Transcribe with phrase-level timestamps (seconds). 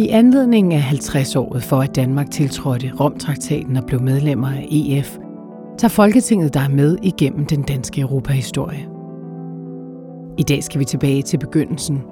[0.00, 5.18] I anledning af 50-året for, at Danmark tiltrådte Romtraktaten og blev medlemmer af EF,
[5.78, 8.88] tager Folketinget dig med igennem den danske europahistorie.
[10.38, 12.02] I dag skal vi tilbage til begyndelsen.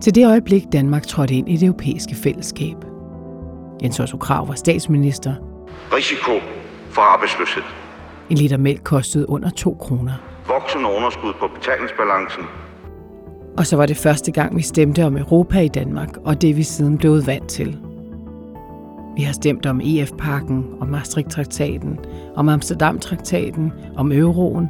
[0.00, 2.76] Til det øjeblik, Danmark trådte ind i det europæiske fællesskab.
[3.82, 5.34] Jens Otto Krav var statsminister.
[5.92, 6.32] Risiko
[6.90, 7.62] for arbejdsløshed.
[8.30, 10.12] En liter mælk kostede under 2 kroner.
[10.46, 12.42] Voksende underskud på betalingsbalancen.
[13.56, 16.54] Og så var det første gang, vi stemte om Europa i Danmark, og det er
[16.54, 17.78] vi siden blevet vant til.
[19.16, 21.98] Vi har stemt om EF-pakken, om Maastricht-traktaten,
[22.36, 24.68] om Amsterdam-traktaten, om euroen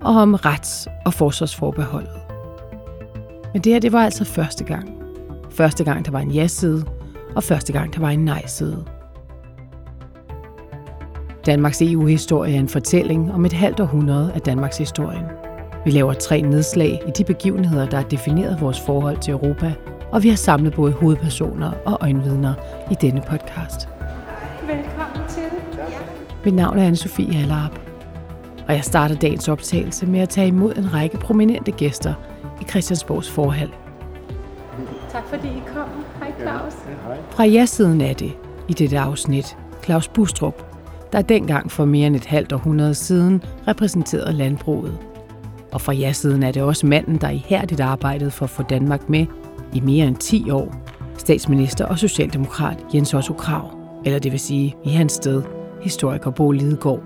[0.00, 2.10] og om rets- og forsvarsforbeholdet.
[3.52, 4.90] Men det her, det var altså første gang.
[5.50, 6.84] Første gang, der var en ja-side,
[7.36, 8.84] og første gang, der var en nej-side.
[11.46, 15.28] Danmarks EU-historie er en fortælling om et halvt århundrede af Danmarks historie.
[15.84, 19.74] Vi laver tre nedslag i de begivenheder, der har defineret vores forhold til Europa,
[20.12, 22.54] og vi har samlet både hovedpersoner og øjenvidner
[22.90, 23.88] i denne podcast.
[24.60, 25.42] Velkommen til.
[26.44, 27.80] Mit navn er Anne-Sophie Hallerup,
[28.68, 32.14] og jeg starter dagens optagelse med at tage imod en række prominente gæster
[32.60, 33.70] i Christiansborgs forhal.
[35.10, 35.88] Tak fordi I kom.
[36.18, 36.72] Hej Claus.
[37.30, 38.32] Fra ja-siden af det,
[38.68, 40.64] i dette afsnit, Claus Bustrup,
[41.12, 44.98] der dengang for mere end et halvt århundrede siden repræsenterede landbruget.
[45.74, 49.26] Og fra ja-siden er det også manden, der ihærdigt arbejdede for at få Danmark med
[49.72, 50.74] i mere end 10 år,
[51.18, 55.42] statsminister og socialdemokrat Jens Otto Krav, eller det vil sige i hans sted,
[55.82, 57.02] historiker Bo Lidegaard.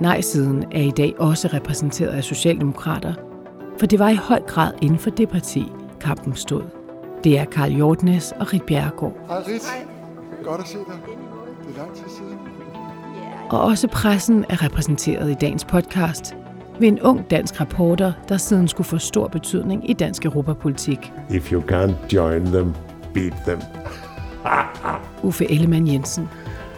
[0.00, 3.14] Nej-siden er i dag også repræsenteret af socialdemokrater,
[3.78, 5.64] for det var i høj grad inden for det parti,
[6.00, 6.62] kampen stod.
[7.24, 9.16] Det er Karl Hjortnes og Rit Bjerregaard.
[9.28, 9.62] Hej Rit.
[10.44, 10.86] Godt at se dig.
[11.66, 12.38] Det er lang tid siden.
[13.50, 16.36] Og også pressen er repræsenteret i dagens podcast
[16.82, 21.12] ved en ung dansk reporter, der siden skulle få stor betydning i dansk europapolitik.
[21.30, 22.74] If you can't join them,
[23.14, 23.60] beat them.
[25.28, 26.28] Uffe Ellemann Jensen.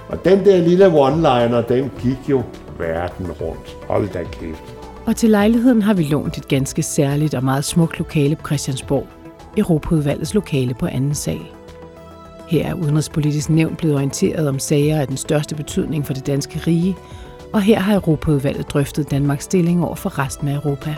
[0.09, 2.43] Og den der lille one-liner, den gik jo
[2.79, 3.77] verden rundt.
[3.89, 4.75] Hold da kæft.
[5.07, 9.07] Og til lejligheden har vi lånt et ganske særligt og meget smukt lokale på Christiansborg.
[9.57, 11.47] Europaudvalgets lokale på anden sal.
[12.49, 16.61] Her er Udenrigspolitisk Nævn blevet orienteret om sager af den største betydning for det danske
[16.67, 16.97] rige,
[17.55, 20.95] og her har Europaudvalget drøftet Danmarks stilling over for resten af Europa.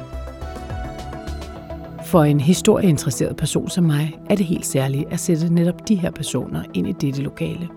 [2.04, 6.10] For en historieinteresseret person som mig er det helt særligt at sætte netop de her
[6.10, 7.68] personer ind i dette lokale.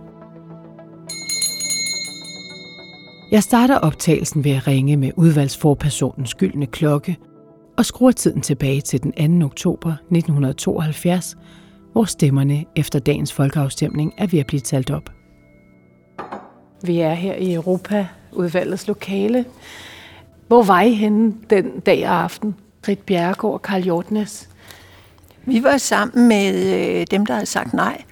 [3.31, 7.17] Jeg starter optagelsen ved at ringe med udvalgsforpersonens gyldne klokke
[7.77, 9.45] og skruer tiden tilbage til den 2.
[9.45, 11.37] oktober 1972,
[11.93, 15.09] hvor stemmerne efter dagens folkeafstemning er ved at blive talt op.
[16.83, 19.45] Vi er her i Europa, udvalgets lokale.
[20.47, 22.55] Hvor var I henne den dag og aften?
[22.87, 24.49] Rit Bjerregaard og Karl Hjortnes.
[25.45, 28.03] Vi var sammen med øh, dem, der havde sagt nej.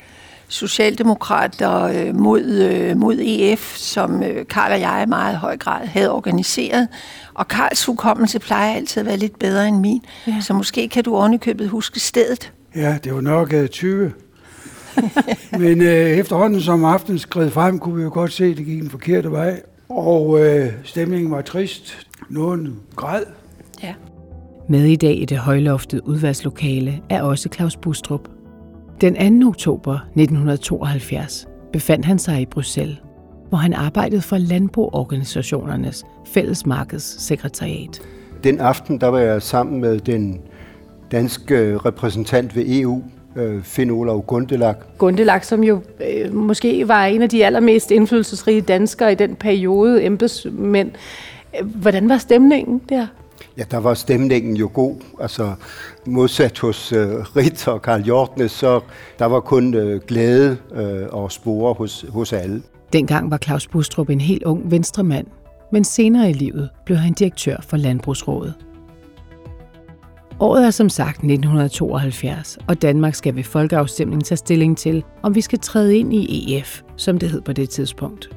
[0.48, 5.86] Socialdemokrater øh, mod, øh, mod EF, som øh, Karl og jeg i meget høj grad
[5.86, 6.88] havde organiseret.
[7.34, 10.02] Og Karls hukommelse plejer altid at være lidt bedre end min.
[10.28, 10.36] Ja.
[10.42, 12.54] Så måske kan du ovenikøbet huske stedet.
[12.76, 14.14] Ja, det var nok uh, 20.
[15.60, 18.82] Men uh, efterhånden som aftenen skred frem, kunne vi jo godt se, at det gik
[18.82, 19.62] en forkerte vej.
[19.90, 22.08] Og uh, stemningen var trist.
[22.30, 23.24] Nogen græd.
[23.84, 23.94] Ja.
[24.70, 28.30] Med i dag i det højloftede udvalgslokale er også Claus Bustrup.
[29.02, 29.48] Den 2.
[29.48, 32.98] oktober 1972 befandt han sig i Bruxelles,
[33.50, 38.02] hvor han arbejdede for Landboorganisationernes fællesmarkedssekretariat.
[38.44, 40.42] Den aften der var jeg sammen med den
[41.12, 43.04] danske repræsentant ved EU,
[43.38, 44.78] øh, Finn Olav Gundelak.
[44.98, 50.04] Gundelak, som jo øh, måske var en af de allermest indflydelsesrige danskere i den periode,
[50.04, 50.92] embedsmænd.
[51.64, 53.08] Hvordan var stemningen der?
[53.58, 54.96] Ja, der var stemningen jo god.
[55.22, 55.54] Altså
[56.06, 58.80] modsat hos øh, Rit og Karl Hjortnes, så
[59.20, 62.62] der var kun øh, glæde øh, og spore hos, hos alle.
[62.94, 65.28] Dengang var Claus Bustrup en helt ung venstremand,
[65.72, 68.54] men senere i livet blev han direktør for Landbrugsrådet.
[70.40, 75.42] Året er som sagt 1972, og Danmark skal ved folkeafstemningen tage stilling til, om vi
[75.42, 78.30] skal træde ind i EF, som det hed på det tidspunkt.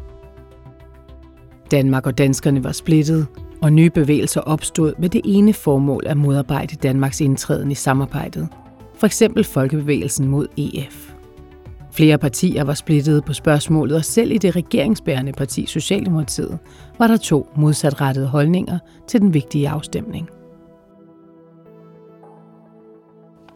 [1.70, 3.26] Danmark og danskerne var splittet,
[3.62, 8.48] og nye bevægelser opstod med det ene formål at modarbejde Danmarks indtræden i samarbejdet.
[8.94, 11.12] For eksempel Folkebevægelsen mod EF.
[11.92, 16.58] Flere partier var splittede på spørgsmålet, og selv i det regeringsbærende parti Socialdemokratiet
[16.98, 20.28] var der to modsatrettede holdninger til den vigtige afstemning.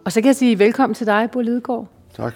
[0.05, 1.87] Og så kan jeg sige velkommen til dig, Bo Lidegaard.
[2.17, 2.35] Tak.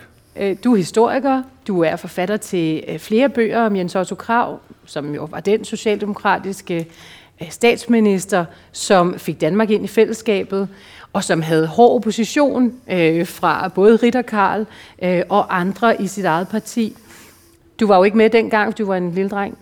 [0.65, 5.25] Du er historiker, du er forfatter til flere bøger om Jens Otto Krav, som jo
[5.31, 6.87] var den socialdemokratiske
[7.43, 10.69] øh, statsminister, som fik Danmark ind i fællesskabet,
[11.13, 14.67] og som havde hård opposition øh, fra både Ritter Karl
[15.03, 16.97] øh, og andre i sit eget parti.
[17.81, 19.59] Du var jo ikke med dengang, du var en lille dreng.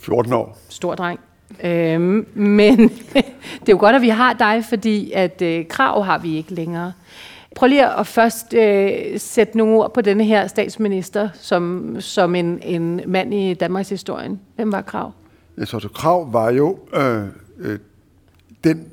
[0.00, 0.58] 14 år.
[0.68, 1.20] Stor dreng.
[1.64, 2.78] Øhm, men
[3.60, 6.54] det er jo godt, at vi har dig, fordi at øh, krav har vi ikke
[6.54, 6.92] længere.
[7.58, 12.62] Prøv lige at først øh, sætte nogle ord på denne her statsminister som, som en,
[12.62, 14.40] en mand i Danmarks historien.
[14.56, 15.12] Hvem var Krav?
[15.58, 17.24] Ja, så så Krav var jo øh,
[17.58, 17.78] øh,
[18.64, 18.86] den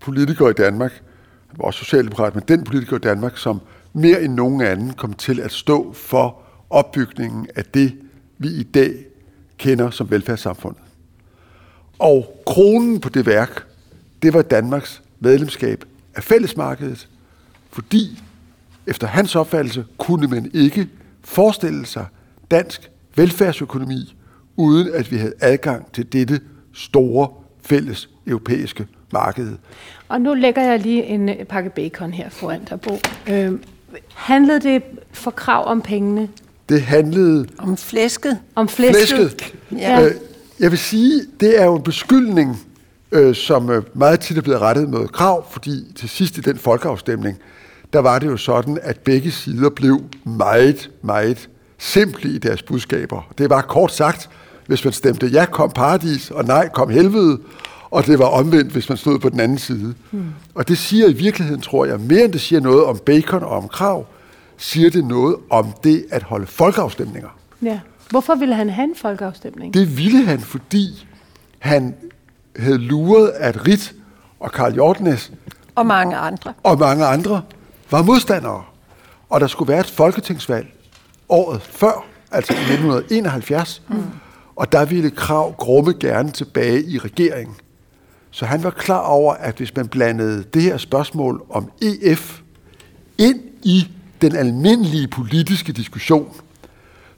[0.00, 1.02] politiker i Danmark,
[1.56, 3.60] var også socialdemokrat, men den politiker i Danmark, som
[3.92, 7.92] mere end nogen anden kom til at stå for opbygningen af det,
[8.38, 8.94] vi i dag
[9.58, 10.82] kender som velfærdssamfundet.
[11.98, 13.66] Og kronen på det værk,
[14.22, 15.84] det var Danmarks medlemskab
[16.14, 17.08] af fællesmarkedet,
[17.76, 18.22] fordi
[18.86, 20.88] efter hans opfattelse kunne man ikke
[21.24, 22.06] forestille sig
[22.50, 24.16] dansk velfærdsøkonomi,
[24.56, 26.40] uden at vi havde adgang til dette
[26.74, 27.28] store
[27.64, 29.52] fælles europæiske marked.
[30.08, 32.98] Og nu lægger jeg lige en pakke bacon her foran dig, Bo.
[33.30, 33.52] Øh,
[34.14, 34.82] handlede det
[35.12, 36.28] for krav om pengene?
[36.68, 37.46] Det handlede...
[37.58, 38.38] Om flæsket?
[38.54, 39.08] Om flæsket.
[39.16, 39.54] flæsket.
[39.72, 40.04] Ja.
[40.04, 40.10] Øh,
[40.60, 42.58] jeg vil sige, det er jo en beskyldning,
[43.12, 46.58] øh, som øh, meget tit er blevet rettet mod krav, fordi til sidst i den
[46.58, 47.38] folkeafstemning,
[47.96, 51.48] der var det jo sådan, at begge sider blev meget, meget
[51.78, 53.32] simple i deres budskaber.
[53.38, 54.30] Det var kort sagt,
[54.66, 57.38] hvis man stemte ja, kom paradis, og nej, kom helvede,
[57.90, 59.94] og det var omvendt, hvis man stod på den anden side.
[60.10, 60.26] Hmm.
[60.54, 63.50] Og det siger i virkeligheden, tror jeg, mere end det siger noget om bacon og
[63.50, 64.06] om krav,
[64.56, 67.28] siger det noget om det at holde folkeafstemninger.
[67.62, 67.80] Ja.
[68.10, 69.74] Hvorfor ville han have en folkeafstemning?
[69.74, 71.06] Det ville han, fordi
[71.58, 71.94] han
[72.56, 73.94] havde luret, at Rit
[74.40, 75.32] og Karl Hjortnes
[75.74, 77.42] og mange andre og mange andre
[77.90, 78.64] var modstandere.
[79.28, 80.66] Og der skulle være et folketingsvalg
[81.28, 84.02] året før, altså i 1971, mm.
[84.56, 87.56] og der ville Krav Grumme gerne tilbage i regeringen.
[88.30, 92.40] Så han var klar over, at hvis man blandede det her spørgsmål om EF
[93.18, 93.88] ind i
[94.20, 96.36] den almindelige politiske diskussion,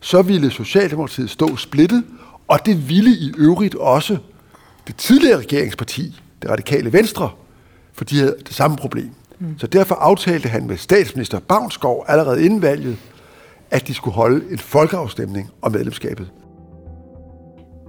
[0.01, 2.05] så ville Socialdemokratiet stå splittet,
[2.49, 4.19] og det ville i øvrigt også
[4.87, 7.31] det tidligere regeringsparti, det radikale Venstre,
[7.93, 9.11] for de havde det samme problem.
[9.41, 9.59] Mm.
[9.59, 12.97] Så derfor aftalte han med statsminister Bavnsgaard allerede inden valget,
[13.71, 16.31] at de skulle holde en folkeafstemning om medlemskabet.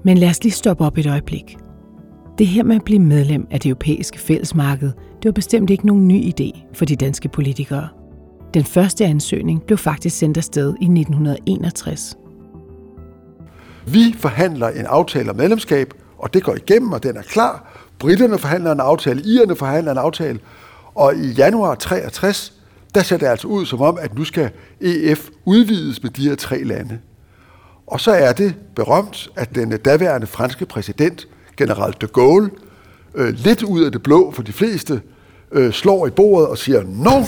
[0.04, 1.57] Men lad os lige stoppe op et øjeblik.
[2.38, 4.92] Det her med at blive medlem af det europæiske fællesmarked,
[5.22, 7.88] det var bestemt ikke nogen ny idé for de danske politikere.
[8.54, 12.18] Den første ansøgning blev faktisk sendt afsted i 1961.
[13.88, 17.80] Vi forhandler en aftale om medlemskab, og det går igennem, og den er klar.
[18.00, 20.40] Britterne forhandler en aftale, irerne forhandler en aftale,
[20.96, 22.54] og i januar 63,
[22.96, 24.50] der ser det altså ud som om, at nu skal
[24.82, 27.00] EF udvides med de her tre lande.
[27.88, 31.28] Og så er det berømt, at den daværende franske præsident,
[31.58, 32.50] general de Gaulle,
[33.16, 35.02] øh, lidt ud af det blå for de fleste,
[35.52, 37.24] øh, slår i bordet og siger, no,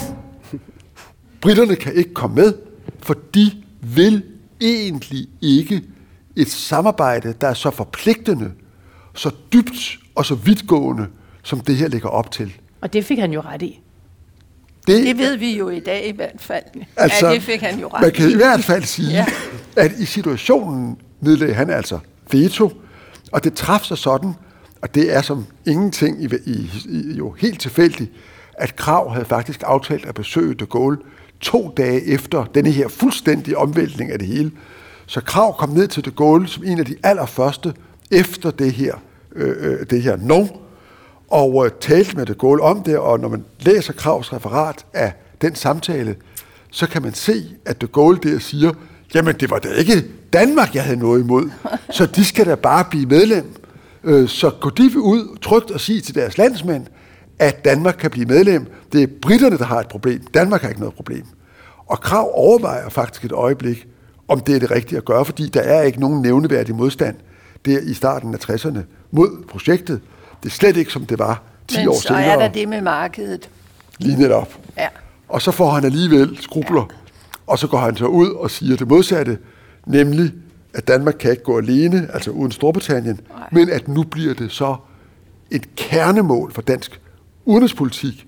[1.40, 2.54] britterne kan ikke komme med,
[2.98, 3.50] for de
[3.80, 4.22] vil
[4.60, 5.82] egentlig ikke
[6.36, 8.52] et samarbejde, der er så forpligtende,
[9.14, 11.06] så dybt og så vidtgående,
[11.42, 12.52] som det her ligger op til.
[12.82, 13.80] Og det fik han jo ret i.
[14.86, 16.64] Det, det ved vi jo i dag i hvert fald.
[16.96, 19.26] Altså, ja, det fik han jo ret Man kan i hvert fald sige, ja.
[19.76, 21.98] at i situationen nedlagde han altså
[22.32, 22.72] veto,
[23.32, 24.34] og det træffede sig sådan,
[24.82, 28.10] og det er som ingenting i, i, i, jo helt tilfældigt,
[28.54, 30.98] at Krav havde faktisk aftalt at besøge de Gaulle
[31.40, 34.50] to dage efter denne her fuldstændige omvæltning af det hele.
[35.06, 37.74] Så Krav kom ned til de Gaulle som en af de allerførste
[38.10, 38.94] efter det her,
[39.36, 40.46] øh, øh det her no,
[41.32, 45.12] og øh, talte med de Gaulle om det, og når man læser Kravs referat af
[45.42, 46.16] den samtale,
[46.70, 48.72] så kan man se, at de Gaulle der siger,
[49.14, 51.50] jamen det var da ikke Danmark, jeg havde noget imod,
[51.90, 53.54] så de skal da bare blive medlem.
[54.04, 56.86] Øh, så går de ud trygt og sige til deres landsmænd,
[57.38, 58.66] at Danmark kan blive medlem.
[58.92, 60.26] Det er britterne, der har et problem.
[60.34, 61.24] Danmark har ikke noget problem.
[61.86, 63.86] Og Krav overvejer faktisk et øjeblik,
[64.28, 67.16] om det er det rigtige at gøre, fordi der er ikke nogen nævneværdig modstand
[67.64, 68.78] der i starten af 60'erne
[69.10, 70.00] mod projektet.
[70.42, 72.20] Det er slet ikke, som det var 10 Men år senere.
[72.20, 73.48] Men så er der det med markedet.
[73.98, 74.58] Lige netop.
[74.76, 74.88] Ja.
[75.28, 76.96] Og så får han alligevel skrubler, ja.
[77.46, 79.38] og så går han så ud og siger det modsatte,
[79.86, 80.32] nemlig,
[80.74, 83.48] at Danmark kan ikke gå alene, altså uden Storbritannien, Nej.
[83.52, 84.76] men at nu bliver det så
[85.50, 87.00] et kernemål for dansk
[87.44, 88.26] udenrigspolitik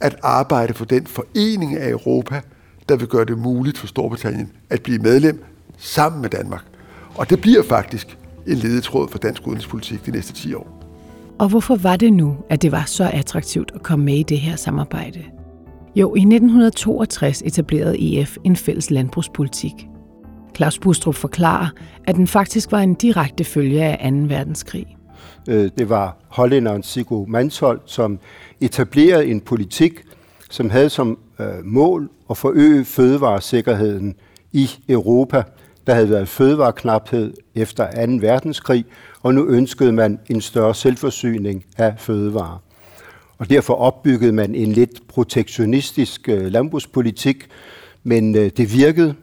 [0.00, 2.40] at arbejde for den forening af Europa,
[2.88, 5.44] der vil gøre det muligt for Storbritannien at blive medlem
[5.78, 6.62] sammen med Danmark.
[7.14, 10.75] Og det bliver faktisk en ledetråd for dansk udenrigspolitik de næste 10 år.
[11.38, 14.38] Og hvorfor var det nu, at det var så attraktivt at komme med i det
[14.38, 15.22] her samarbejde?
[15.96, 19.88] Jo, i 1962 etablerede EF en fælles landbrugspolitik.
[20.56, 21.68] Claus Bustrup forklarer,
[22.04, 24.18] at den faktisk var en direkte følge af 2.
[24.18, 24.96] verdenskrig.
[25.48, 28.18] Øh, det var hollænderen Sigurd Mansholt, som
[28.60, 30.02] etablerede en politik,
[30.50, 34.14] som havde som øh, mål at forøge fødevaresikkerheden
[34.52, 35.42] i Europa.
[35.86, 38.12] Der havde været fødevareknaphed efter 2.
[38.20, 38.84] verdenskrig,
[39.26, 42.62] og nu ønskede man en større selvforsyning af fødevarer.
[43.38, 47.48] Og derfor opbyggede man en lidt protektionistisk øh, landbrugspolitik,
[48.04, 49.14] men øh, det virkede.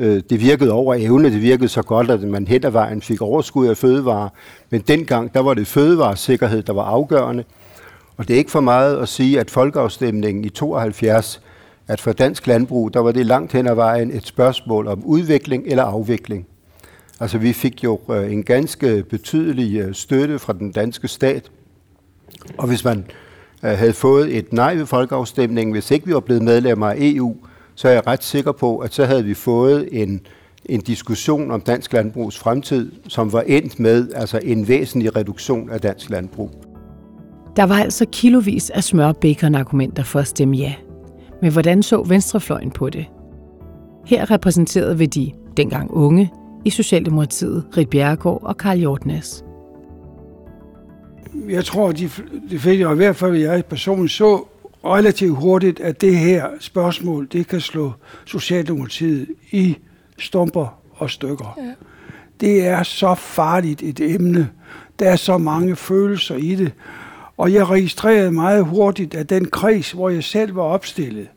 [0.00, 3.22] Øh, det virkede over evne, det virkede så godt, at man hen ad vejen fik
[3.22, 4.28] overskud af fødevarer.
[4.70, 7.44] Men dengang, der var det fødevaresikkerhed, der var afgørende.
[8.16, 11.42] Og det er ikke for meget at sige, at folkeafstemningen i 72,
[11.88, 15.64] at for dansk landbrug, der var det langt hen ad vejen et spørgsmål om udvikling
[15.66, 16.46] eller afvikling.
[17.20, 21.50] Altså vi fik jo øh, en ganske betydelig øh, støtte fra den danske stat.
[22.58, 23.06] Og hvis man
[23.64, 27.36] øh, havde fået et nej ved folkeafstemningen, hvis ikke vi var blevet medlemmer af EU,
[27.74, 30.20] så er jeg ret sikker på, at så havde vi fået en,
[30.66, 35.80] en diskussion om dansk landbrugs fremtid, som var endt med altså en væsentlig reduktion af
[35.80, 36.50] dansk landbrug.
[37.56, 40.74] Der var altså kilovis af smør bacon argumenter for at stemme ja.
[41.42, 43.06] Men hvordan så venstrefløjen på det?
[44.06, 46.30] Her repræsenteret ved de, dengang unge,
[46.66, 49.44] i Socialdemokratiet, Rit Bjerregaard og Karl Hjortnes.
[51.48, 52.10] Jeg tror, de,
[52.50, 54.44] de fik, og i hvert fald jeg personligt så
[54.84, 57.92] relativt hurtigt, at det her spørgsmål, det kan slå
[58.24, 59.76] Socialdemokratiet i
[60.18, 61.58] stumper og stykker.
[61.58, 61.72] Ja.
[62.40, 64.50] Det er så farligt et emne.
[64.98, 66.72] Der er så mange følelser i det.
[67.36, 71.28] Og jeg registrerede meget hurtigt, at den kreds, hvor jeg selv var opstillet,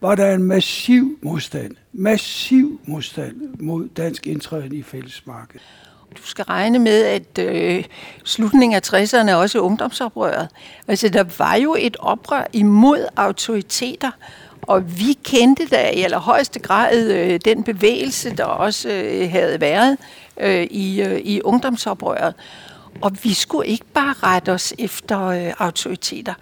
[0.00, 5.62] var der en massiv modstand, massiv modstand mod dansk indtræden i fællesmarkedet.
[6.16, 7.84] Du skal regne med, at øh,
[8.24, 10.48] slutningen af 60'erne er også ungdomsoprøret.
[10.88, 14.10] Altså, der var jo et oprør imod autoriteter,
[14.62, 19.96] og vi kendte da i allerhøjeste grad øh, den bevægelse, der også øh, havde været
[20.40, 22.34] øh, i, øh, i ungdomsoprøret.
[23.00, 26.34] Og vi skulle ikke bare rette os efter øh, autoriteter.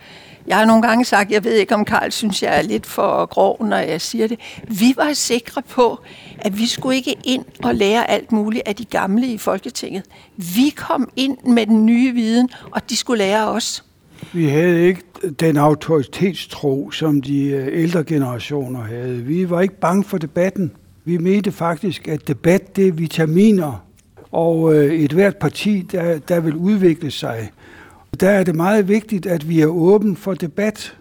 [0.46, 3.26] Jeg har nogle gange sagt, jeg ved ikke om Karl synes, jeg er lidt for
[3.26, 4.40] grov, når jeg siger det.
[4.68, 6.00] Vi var sikre på,
[6.38, 10.02] at vi skulle ikke ind og lære alt muligt af de gamle i Folketinget.
[10.36, 13.84] Vi kom ind med den nye viden, og de skulle lære os.
[14.32, 15.02] Vi havde ikke
[15.40, 19.16] den autoritetstro, som de øh, ældre generationer havde.
[19.16, 20.72] Vi var ikke bange for debatten.
[21.04, 23.86] Vi mente faktisk, at debat det er vitaminer,
[24.32, 27.50] og øh, et hvert parti, der, der vil udvikle sig.
[28.20, 30.96] Der er det meget vigtigt, at vi er åbne for debat.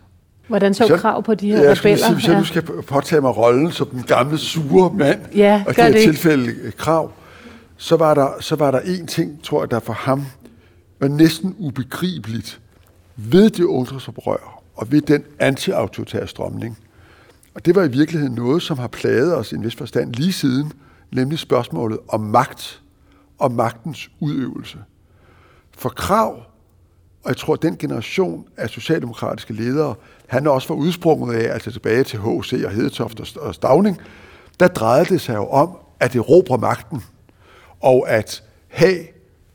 [0.48, 2.14] Hvordan så, så krav på de her ja, rebeller?
[2.14, 5.84] Hvis jeg nu skal påtage mig rollen som den gamle sure mand, ja, og det
[5.84, 7.12] er tilfælde øh, krav,
[7.78, 10.26] så var, der, så var der en ting, tror jeg, der for ham
[11.00, 12.62] var næsten ubegribeligt
[13.16, 16.78] ved det ungdomsoprør og ved den anti-autoritære strømning.
[17.56, 20.34] Og det var i virkeligheden noget, som har plaget os i en vis forstand lige
[20.34, 20.72] siden,
[21.12, 22.82] nemlig spørgsmålet om magt
[23.38, 24.78] og magtens udøvelse.
[25.78, 26.44] For krav
[27.26, 29.96] og jeg tror, at den generation af socialdemokratiske ledere,
[30.28, 32.62] han er også var udsprunget af, altså tilbage til H.C.
[32.66, 34.02] og Hedetoft og Stavning,
[34.60, 37.04] der drejede det sig jo om at erobre magten,
[37.82, 38.98] og at have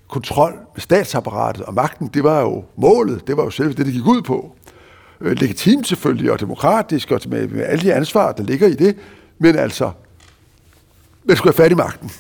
[0.08, 3.94] kontrol med statsapparatet og magten, det var jo målet, det var jo selve det, det
[3.94, 4.54] gik ud på.
[5.20, 8.96] Øh, legitimt selvfølgelig, og demokratisk, og med, med alle de ansvar, der ligger i det,
[9.38, 9.90] men altså,
[11.24, 12.10] man skulle have fat i magten.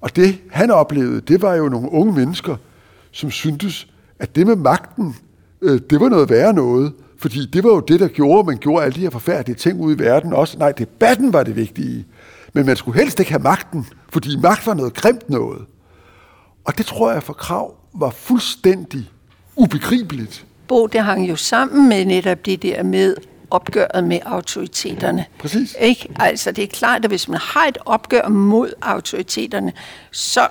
[0.00, 2.56] Og det, han oplevede, det var jo nogle unge mennesker,
[3.10, 3.86] som syntes,
[4.18, 5.16] at det med magten,
[5.62, 6.92] øh, det var noget værre noget.
[7.18, 9.80] Fordi det var jo det, der gjorde, at man gjorde alle de her forfærdelige ting
[9.80, 10.58] ude i verden også.
[10.58, 12.06] Nej, debatten var det vigtige.
[12.52, 15.64] Men man skulle helst ikke have magten, fordi magt var noget grimt noget.
[16.64, 19.10] Og det tror jeg for Krav var fuldstændig
[19.56, 20.46] ubegribeligt.
[20.68, 23.16] Bo, det hang jo sammen med netop det der med
[23.50, 25.24] opgøret med autoriteterne.
[25.38, 25.76] Præcis.
[25.80, 26.08] Ikke?
[26.16, 29.72] Altså, det er klart, at hvis man har et opgør mod autoriteterne,
[30.10, 30.48] så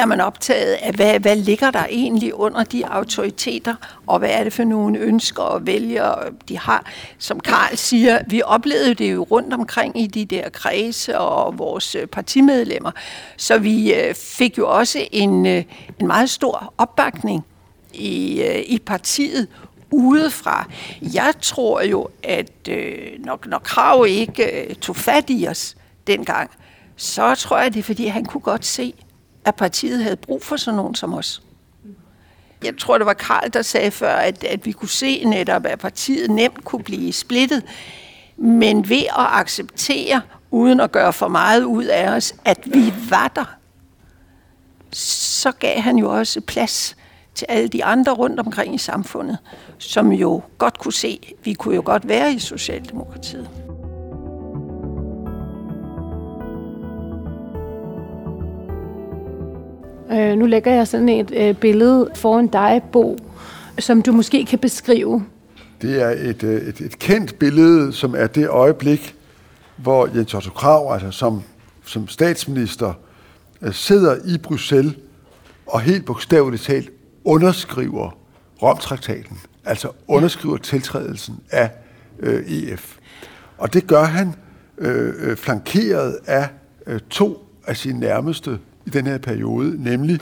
[0.00, 3.74] er man optaget af, hvad, hvad ligger der egentlig under de autoriteter,
[4.06, 6.14] og hvad er det for nogle ønsker og vælger,
[6.48, 6.86] de har.
[7.18, 11.94] Som Karl siger, vi oplevede det jo rundt omkring i de der kredse og vores
[11.94, 12.90] øh, partimedlemmer,
[13.36, 15.64] så vi øh, fik jo også en, øh,
[16.00, 17.44] en meget stor opbakning
[17.92, 19.48] i, i partiet
[19.90, 20.68] udefra.
[21.02, 22.68] Jeg tror jo, at
[23.18, 25.76] når, når Krav ikke tog fat i os
[26.06, 26.50] dengang,
[26.96, 28.94] så tror jeg, det er, fordi han kunne godt se,
[29.44, 31.42] at partiet havde brug for sådan nogen som os.
[32.64, 35.78] Jeg tror, det var Karl, der sagde før, at, at vi kunne se netop, at
[35.78, 37.62] partiet nemt kunne blive splittet.
[38.36, 40.20] Men ved at acceptere,
[40.50, 43.56] uden at gøre for meget ud af os, at vi var der,
[44.92, 46.96] så gav han jo også plads
[47.34, 49.38] til alle de andre rundt omkring i samfundet,
[49.78, 53.69] som jo godt kunne se, at vi kunne jo godt være i Socialdemokratiet.
[60.12, 63.18] Øh, nu lægger jeg sådan et øh, billede foran dig, Bo,
[63.78, 65.24] som du måske kan beskrive.
[65.82, 69.14] Det er et, øh, et, et kendt billede, som er det øjeblik,
[69.76, 71.42] hvor Jens Otto Krav, altså som,
[71.84, 72.92] som statsminister,
[73.62, 74.94] øh, sidder i Bruxelles
[75.66, 76.90] og helt bogstaveligt talt
[77.24, 78.16] underskriver
[78.62, 81.70] Romtraktaten, altså underskriver tiltrædelsen af
[82.18, 82.96] øh, EF.
[83.58, 84.34] Og det gør han
[84.78, 86.48] øh, øh, flankeret af
[86.86, 88.58] øh, to af sine nærmeste
[88.94, 90.20] i den her periode, nemlig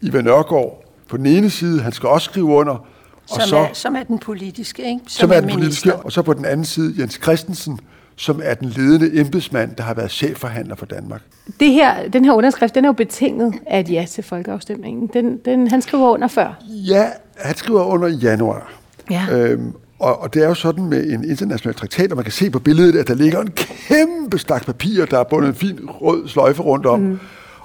[0.00, 2.86] Ivan Nørgaard på den ene side, han skal også skrive under,
[3.30, 5.00] og så, er, som er den politiske, ikke?
[5.06, 7.80] Som, som er den politiske, og så på den anden side Jens Christensen,
[8.16, 11.22] som er den ledende embedsmand, der har været chefforhandler for Danmark.
[11.60, 15.10] Det her, den her underskrift, den er jo betinget af et ja til folkeafstemningen.
[15.12, 16.58] Den, den, han skriver under før.
[16.68, 17.06] Ja,
[17.38, 18.72] han skriver under i januar.
[19.10, 19.26] Ja.
[19.32, 22.50] Øhm, og, og det er jo sådan med en international traktat, og man kan se
[22.50, 26.28] på billedet, at der ligger en kæmpe stak papir, der er bundet en fin rød
[26.28, 27.00] sløjfe rundt om.
[27.00, 27.18] Mm.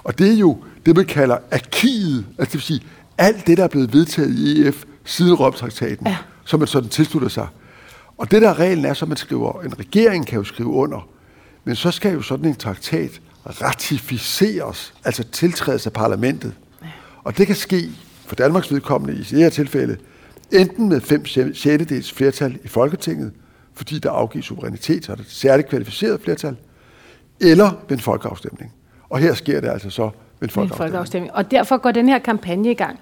[0.04, 2.82] Og det er jo det, man kalder akiet, altså det vil sige
[3.18, 6.16] alt det, der er blevet vedtaget i EF siden Romtraktaten, ja.
[6.44, 7.46] som man sådan tilslutter sig.
[8.18, 11.08] Og det der reglen er, så man skriver, en regering kan jo skrive under,
[11.64, 16.54] men så skal jo sådan en traktat ratificeres, altså tiltrædes af parlamentet.
[16.82, 16.86] Ja.
[17.24, 17.90] Og det kan ske
[18.26, 19.96] for Danmarks vedkommende i det her tilfælde,
[20.52, 22.12] enten med 5 6.
[22.12, 23.32] flertal i Folketinget,
[23.74, 26.56] fordi der afgives suverænitet, så er det et særligt kvalificeret flertal,
[27.40, 28.72] eller ved en folkeafstemning.
[29.12, 30.10] Og her sker det altså så ved
[30.42, 30.76] en folkeafstemning.
[30.76, 31.34] folkeafstemning.
[31.34, 32.98] Og derfor går den her kampagne i gang.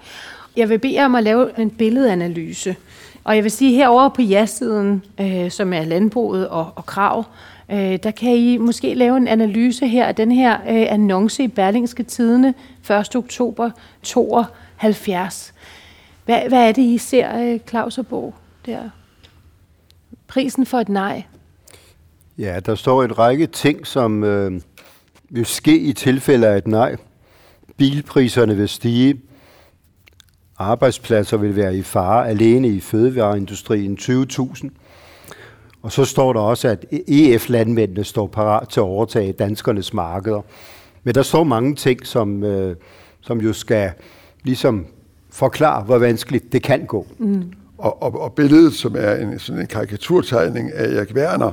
[0.57, 2.75] Jeg vil bede jer om at lave en billedanalyse.
[3.23, 7.23] Og jeg vil sige, herover på ja-siden, øh, som er landbruget og, og krav,
[7.71, 11.47] øh, der kan I måske lave en analyse her af den her øh, annonce i
[11.47, 12.53] Berlingske Tidene
[12.89, 13.15] 1.
[13.15, 13.69] oktober
[14.03, 15.53] 72.
[16.25, 18.33] Hvad, hvad er det, I ser, øh, Claus og Bo,
[18.65, 18.79] der?
[20.27, 21.23] Prisen for et nej.
[22.37, 24.61] Ja, der står en række ting, som øh,
[25.31, 26.95] vil ske i tilfælde af et nej.
[27.77, 29.21] Bilpriserne vil stige.
[30.57, 34.69] Arbejdspladser vil være i fare alene i fødevareindustrien 20.000.
[35.81, 40.41] Og så står der også, at EF-landmændene står parat til at overtage danskernes markeder.
[41.03, 42.75] Men der står mange ting, som, øh,
[43.21, 43.91] som jo skal
[44.43, 44.85] ligesom
[45.29, 47.07] forklare, hvor vanskeligt det kan gå.
[47.17, 47.51] Mm.
[47.77, 51.51] Og, og, og billedet, som er en, sådan en karikaturtegning af Erik Werner,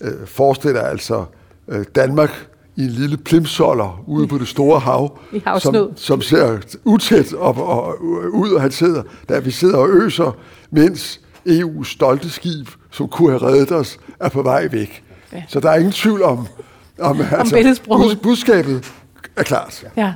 [0.00, 1.24] øh, forestiller altså
[1.68, 5.18] øh, Danmark i en lille plimsoller ude på det store hav,
[5.58, 7.94] som, som ser utæt op og,
[8.32, 10.36] ud, og han sidder, der vi sidder og øser,
[10.70, 15.02] mens EU's stolte skib, som kunne have reddet os, er på vej væk.
[15.32, 15.42] Ja.
[15.48, 16.46] Så der er ingen tvivl om, om,
[17.20, 18.92] om altså, bud, budskabet
[19.36, 19.84] er klart.
[19.96, 20.12] Ja.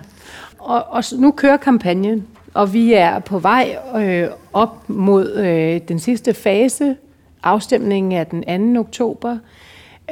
[0.59, 5.99] Og, og nu kører kampagnen, og vi er på vej øh, op mod øh, den
[5.99, 6.97] sidste fase,
[7.43, 8.81] afstemningen er den 2.
[8.81, 9.39] oktober.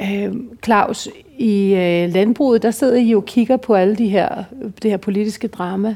[0.01, 0.33] Øh,
[0.63, 4.43] Claus, i øh, landbruget, der sidder I jo og kigger på alle de her,
[4.83, 5.95] det her politiske drama.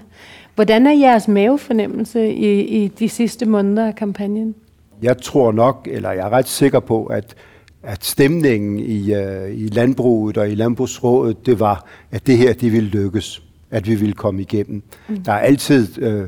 [0.56, 4.56] Hvordan er jeres mavefornemmelse i, i de sidste måneder af kampagnen?
[5.02, 7.36] Jeg tror nok, eller jeg er ret sikker på, at,
[7.84, 12.72] at stemningen i, uh, i landbruget og i landbrugsrådet, det var, at det her, det
[12.72, 13.44] ville lykkes.
[13.72, 14.84] At vi ville komme igennem.
[15.10, 15.18] Mm.
[15.24, 16.28] Der er altid, uh,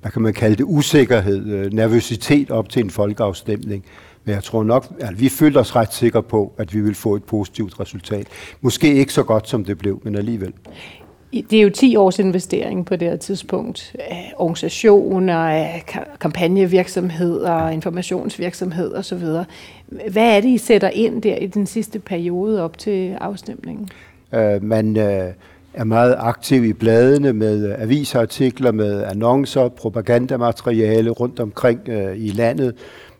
[0.00, 3.84] hvad kan man kalde det, usikkerhed, uh, nervøsitet op til en folkeafstemning.
[4.28, 7.14] Men jeg tror nok, at vi følte os ret sikre på, at vi vil få
[7.14, 8.26] et positivt resultat.
[8.60, 10.52] Måske ikke så godt, som det blev, men alligevel.
[11.32, 13.96] Det er jo 10 års investering på det her tidspunkt.
[14.36, 15.68] Organisationer,
[16.20, 19.24] kampagnevirksomheder, informationsvirksomhed osv.
[20.10, 23.88] Hvad er det, I sætter ind der i den sidste periode op til afstemningen?
[24.32, 25.02] Uh, man uh,
[25.74, 32.74] er meget aktiv i bladene med avisartikler, med annoncer, propagandamateriale rundt omkring uh, i landet.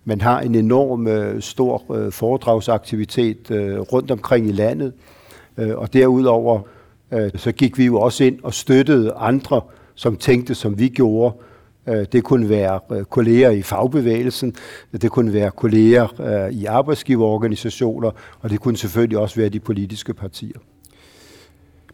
[0.08, 4.92] Man har en enorm øh, stor øh, foredragsaktivitet øh, rundt omkring i landet,
[5.56, 6.60] øh, og derudover
[7.12, 9.60] øh, så gik vi jo også ind og støttede andre,
[9.94, 11.34] som tænkte, som vi gjorde.
[11.86, 14.54] Øh, det kunne være øh, kolleger i fagbevægelsen,
[15.02, 20.14] det kunne være kolleger øh, i arbejdsgiverorganisationer, og det kunne selvfølgelig også være de politiske
[20.14, 20.58] partier.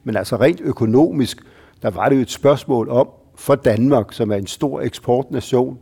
[0.04, 1.38] Men altså rent økonomisk,
[1.82, 5.78] der var det jo et spørgsmål om for Danmark, som er en stor eksportnation,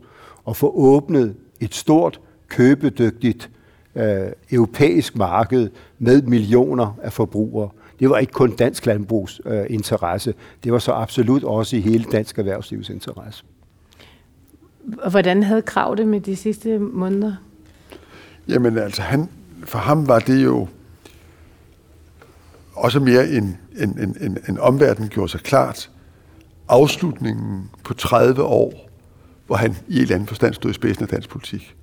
[0.47, 3.49] at få åbnet et stort, købedygtigt
[3.95, 7.69] øh, europæisk marked med millioner af forbrugere.
[7.99, 12.03] Det var ikke kun dansk landbrugs øh, interesse, det var så absolut også i hele
[12.03, 13.43] dansk erhvervslivs interesse.
[15.09, 17.35] Hvordan havde Krav det med de sidste måneder?
[18.47, 19.29] Jamen altså, han,
[19.63, 20.67] for ham var det jo
[22.73, 25.89] også mere en, en, en, en, en omverden gjorde sig klart.
[26.69, 28.82] Afslutningen på 30 år
[29.47, 31.75] hvor han i et eller andet forstand stod i spidsen af dansk politik.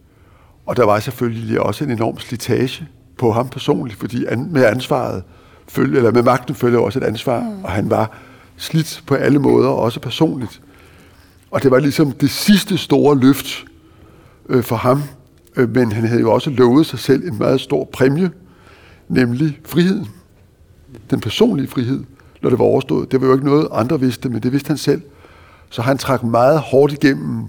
[0.66, 5.23] Og der var selvfølgelig også en enorm slitage på ham personligt, fordi an, med ansvaret
[5.68, 7.64] følge, eller med magten følger også et ansvar, mm.
[7.64, 8.18] og han var
[8.57, 10.61] slidt på alle måder, også personligt.
[11.51, 13.64] Og det var ligesom det sidste store løft
[14.49, 15.03] øh, for ham.
[15.57, 18.31] Øh, men han havde jo også lovet sig selv en meget stor præmie,
[19.09, 20.09] nemlig friheden.
[21.11, 22.05] Den personlige frihed,
[22.42, 23.12] når det var overstået.
[23.12, 25.03] Det var jo ikke noget, andre vidste, men det vidste han selv.
[25.70, 27.44] Så han trak meget hårdt igennem.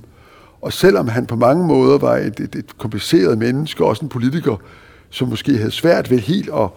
[0.61, 4.55] Og selvom han på mange måder var et, et, et kompliceret menneske, også en politiker,
[5.09, 6.69] som måske havde svært ved helt at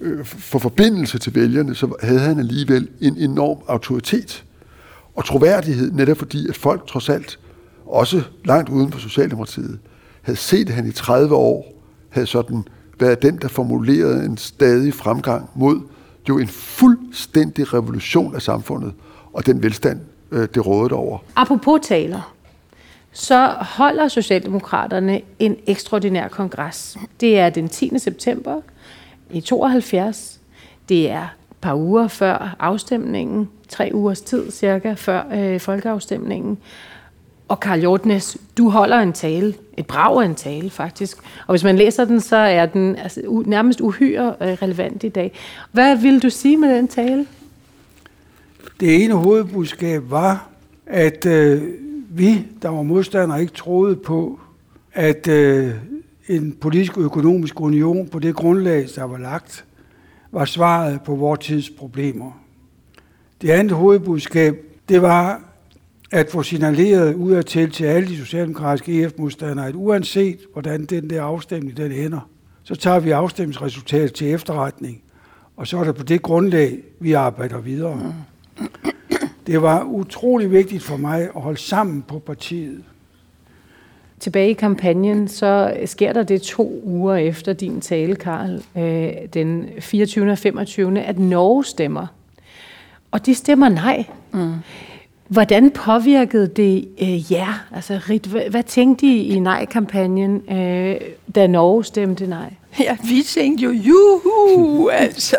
[0.00, 4.44] øh, få forbindelse til vælgerne, så havde han alligevel en enorm autoritet
[5.14, 7.38] og troværdighed, netop fordi, at folk trods alt,
[7.86, 9.78] også langt uden for Socialdemokratiet,
[10.22, 11.66] havde set, at han i 30 år
[12.08, 12.64] havde sådan
[13.00, 15.80] været den, der formulerede en stadig fremgang mod
[16.28, 18.92] jo en fuldstændig revolution af samfundet
[19.32, 20.00] og den velstand,
[20.32, 21.18] øh, det rådet over.
[21.36, 22.34] Apropos taler,
[23.12, 26.96] så holder Socialdemokraterne en ekstraordinær kongres.
[27.20, 27.98] Det er den 10.
[27.98, 28.60] september
[29.30, 30.40] i 72.
[30.88, 36.58] Det er et par uger før afstemningen, tre ugers tid cirka før øh, folkeafstemningen.
[37.48, 41.18] Og Karl Hjortnes, du holder en tale, et brag af en tale faktisk.
[41.46, 45.08] Og hvis man læser den, så er den altså, u- nærmest uhyre øh, relevant i
[45.08, 45.32] dag.
[45.72, 47.26] Hvad vil du sige med den tale?
[48.80, 50.48] Det ene hovedbudskab var,
[50.86, 51.62] at øh,
[52.10, 54.40] vi, der var modstandere, ikke troede på,
[54.92, 55.74] at øh,
[56.28, 59.64] en politisk og økonomisk union på det grundlag, der var lagt,
[60.32, 62.40] var svaret på vores tids problemer.
[63.42, 64.54] Det andet hovedbudskab,
[64.88, 65.50] det var
[66.10, 71.76] at få signaleret udadtil til alle de socialdemokratiske EF-modstandere, at uanset hvordan den der afstemning
[71.76, 72.28] den ender,
[72.62, 75.02] så tager vi afstemningsresultatet til efterretning,
[75.56, 77.94] og så er det på det grundlag, vi arbejder videre.
[77.94, 78.12] Mm.
[79.46, 82.82] Det var utrolig vigtigt for mig at holde sammen på partiet.
[84.20, 89.68] Tilbage i kampagnen, så sker der det to uger efter din tale, Karl, øh, den
[89.80, 90.30] 24.
[90.30, 91.00] og 25.
[91.00, 92.06] at Norge stemmer.
[93.10, 94.04] Og de stemmer nej.
[94.32, 94.54] Mm.
[95.28, 97.66] Hvordan påvirkede det øh, jer?
[97.74, 100.96] Altså, Rit, hvad, hvad tænkte I i nej-kampagnen, øh,
[101.34, 102.54] da Norge stemte nej?
[102.80, 105.36] Ja, vi tænkte jo, juhu, altså,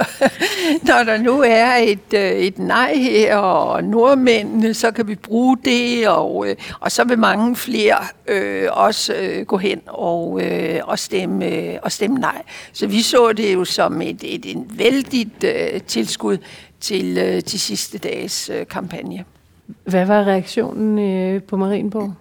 [0.83, 5.57] når der nu er et, øh, et nej her, og nordmændene, så kan vi bruge
[5.65, 10.79] det, og, øh, og så vil mange flere øh, også øh, gå hen og, øh,
[10.83, 12.41] og, stemme, øh, og stemme nej.
[12.73, 16.37] Så vi så det jo som et, et, et vældigt øh, tilskud
[16.79, 19.23] til, øh, til sidste dages øh, kampagne.
[19.85, 22.13] Hvad var reaktionen øh, på Marienborg?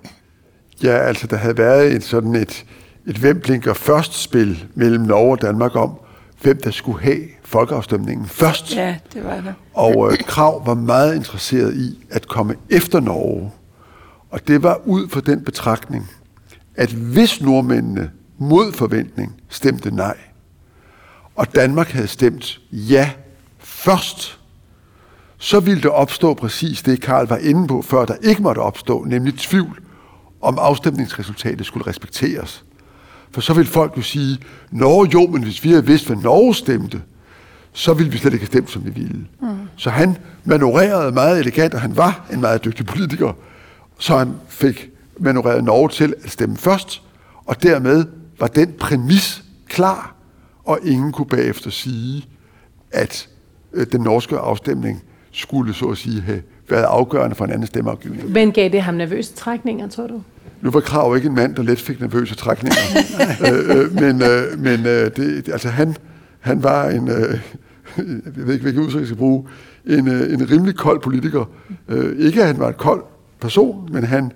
[0.82, 2.64] Ja, altså der havde været et sådan et,
[3.06, 6.00] et hvem blinker først spil mellem Norge og Danmark om,
[6.42, 8.76] hvem der skulle have folkeafstemningen først.
[8.76, 9.54] Ja, det var det.
[9.74, 13.52] Og øh, Krav var meget interesseret i at komme efter Norge.
[14.30, 16.10] Og det var ud fra den betragtning,
[16.74, 20.16] at hvis nordmændene mod forventning stemte nej,
[21.36, 23.10] og Danmark havde stemt ja
[23.58, 24.40] først,
[25.38, 29.04] så ville der opstå præcis det, Karl var inde på, før der ikke måtte opstå,
[29.04, 29.80] nemlig tvivl
[30.40, 32.64] om afstemningsresultatet skulle respekteres.
[33.30, 34.38] For så vil folk jo sige,
[34.70, 37.02] Norge jo, men hvis vi havde vidst, hvad Norge stemte,
[37.72, 39.26] så ville vi slet ikke have stemt, som vi ville.
[39.40, 39.48] Mm.
[39.76, 43.32] Så han manøvrerede meget elegant, og han var en meget dygtig politiker,
[43.98, 47.02] så han fik manøvreret Norge til at stemme først,
[47.44, 48.04] og dermed
[48.38, 50.14] var den præmis klar,
[50.64, 52.24] og ingen kunne bagefter sige,
[52.90, 53.28] at
[53.72, 58.30] øh, den norske afstemning skulle så at sige have været afgørende for en anden stemmeafgivning.
[58.32, 60.22] Men gav det ham nervøse trækninger, tror du?
[60.60, 62.78] Nu var Krav ikke en mand, der let fik nervøse trækninger.
[63.52, 65.96] øh, øh, men øh, men øh, det, altså han,
[66.40, 67.14] han var en, øh,
[68.36, 69.48] jeg ved ikke, hvilket udtryk jeg skal bruge,
[69.86, 71.44] en, øh, en rimelig kold politiker.
[71.88, 73.04] Øh, ikke at han var en kold
[73.40, 74.32] person, men han,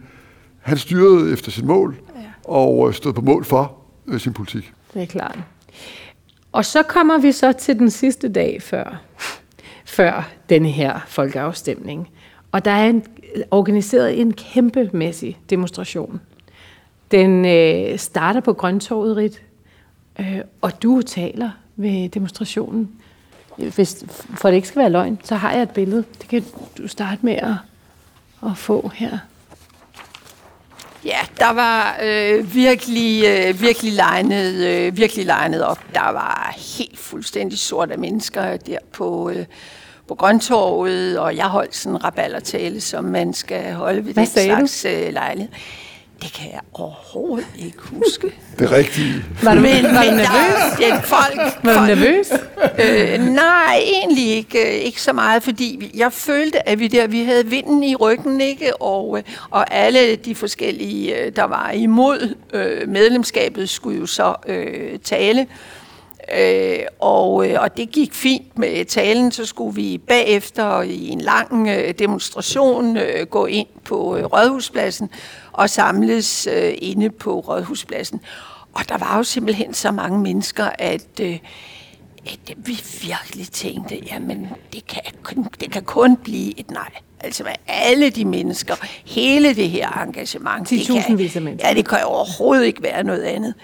[0.61, 2.21] han styrede efter sit mål, ja.
[2.45, 4.73] og øh, stod på mål for øh, sin politik.
[4.95, 5.39] Det er klart.
[6.53, 9.03] Og så kommer vi så til den sidste dag før,
[9.85, 12.09] før denne her folkeafstemning.
[12.53, 13.03] Og der er en,
[13.51, 16.21] organiseret en kæmpemæssig demonstration.
[17.11, 19.43] Den øh, starter på Grøntorvet, Rit,
[20.21, 22.91] øh, og du taler ved demonstrationen.
[23.57, 26.05] Hvis, for det ikke skal være løgn, så har jeg et billede.
[26.21, 26.45] Det kan
[26.79, 27.55] du starte med at,
[28.47, 29.19] at få her.
[31.05, 35.81] Ja, der var øh, virkelig, øh, virkelig, legnet, øh, virkelig legnet op.
[35.95, 39.45] Der var helt fuldstændig sorte mennesker der på, øh,
[40.09, 44.45] på Grøntorvet, og jeg holdt sådan en raballertale, som man skal holde ved Hvad den
[44.45, 45.53] slags øh, lejlighed.
[46.23, 48.27] Det kan jeg overhovedet ikke huske.
[48.59, 49.25] Det rigtige.
[49.43, 50.77] Var du, Men, var du nervøs?
[50.79, 52.33] det, folk, Var du folk, nervøs?
[52.79, 57.25] Øh, nej, egentlig ikke, øh, ikke så meget, fordi jeg følte, at vi der, vi
[57.25, 58.83] havde vinden i ryggen, ikke?
[58.83, 64.35] Og, øh, og alle de forskellige, øh, der var imod øh, medlemskabet, skulle jo så
[64.47, 65.47] øh, tale.
[66.33, 71.21] Øh, og, øh, og det gik fint med talen, så skulle vi bagefter i en
[71.21, 75.11] lang øh, demonstration øh, gå ind på øh, Rådhuspladsen
[75.53, 78.21] og samles øh, inde på Rådhuspladsen.
[78.73, 81.39] Og der var jo simpelthen så mange mennesker, at, øh,
[82.27, 85.03] at vi virkelig tænkte, jamen det kan,
[85.61, 86.91] det kan kun blive et nej.
[87.21, 90.73] Altså med alle de mennesker, hele det her engagement.
[90.73, 90.97] 10.000
[91.37, 91.69] af mennesker.
[91.69, 93.55] Ja, det kan overhovedet ikke være noget andet.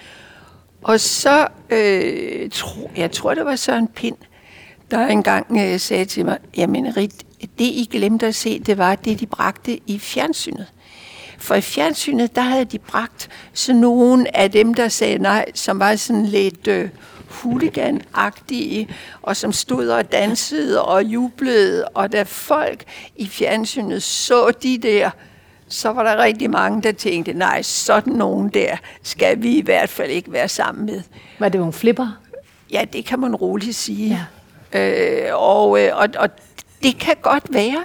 [0.83, 4.17] Og så, øh, tro, jeg tror det var Søren Pind,
[4.91, 8.95] der engang øh, sagde til mig, jamen Rit, det I glemte at se, det var
[8.95, 10.67] det, de bragte i fjernsynet.
[11.37, 15.79] For i fjernsynet, der havde de bragt sådan nogle af dem, der sagde nej, som
[15.79, 16.89] var sådan lidt øh,
[17.29, 18.01] hooligan
[19.21, 21.85] og som stod og dansede og jublede.
[21.87, 22.83] Og da folk
[23.15, 25.09] i fjernsynet så de der,
[25.71, 29.89] så var der rigtig mange, der tænkte, nej, sådan nogen der skal vi i hvert
[29.89, 31.01] fald ikke være sammen med.
[31.39, 32.07] Var det nogle flipper?
[32.71, 34.27] Ja, det kan man roligt sige.
[34.73, 34.79] Ja.
[34.79, 36.29] Øh, og, øh, og, og
[36.83, 37.83] det kan godt være.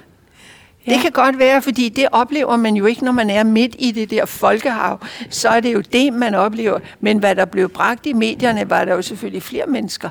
[0.86, 0.92] Ja.
[0.92, 3.92] Det kan godt være, fordi det oplever man jo ikke, når man er midt i
[3.92, 5.00] det der folkehav.
[5.30, 6.78] Så er det jo det, man oplever.
[7.00, 10.08] Men hvad der blev bragt i medierne, var der jo selvfølgelig flere mennesker,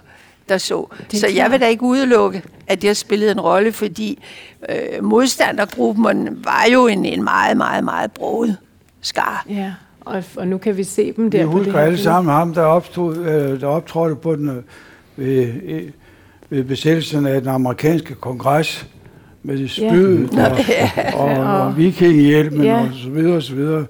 [0.50, 0.88] der så.
[1.14, 4.24] Så jeg vil da ikke udelukke, at det har spillet en rolle, fordi
[4.70, 8.58] øh, modstandergruppen var jo en, en meget, meget, meget broet
[9.02, 9.46] skar.
[9.50, 11.38] Ja, og, og nu kan vi se dem der.
[11.38, 14.64] Vi husker alle sammen ham, der, opstod, øh, der optrådte på den, øh,
[15.16, 15.84] ved, øh,
[16.50, 18.88] ved besættelsen af den amerikanske kongres
[19.44, 20.52] med spydet ja.
[21.14, 22.82] og, og, og, og vikingehjelmen ja.
[22.82, 23.86] og så videre og så videre.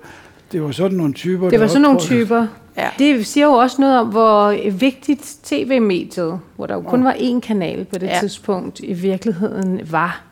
[0.51, 2.47] Det var sådan nogle typer, Det var sådan nogle typer.
[2.77, 2.89] Ja.
[2.99, 7.39] Det siger jo også noget om, hvor vigtigt tv-mediet, hvor der jo kun var én
[7.39, 8.19] kanal på det ja.
[8.19, 10.25] tidspunkt, i virkeligheden var.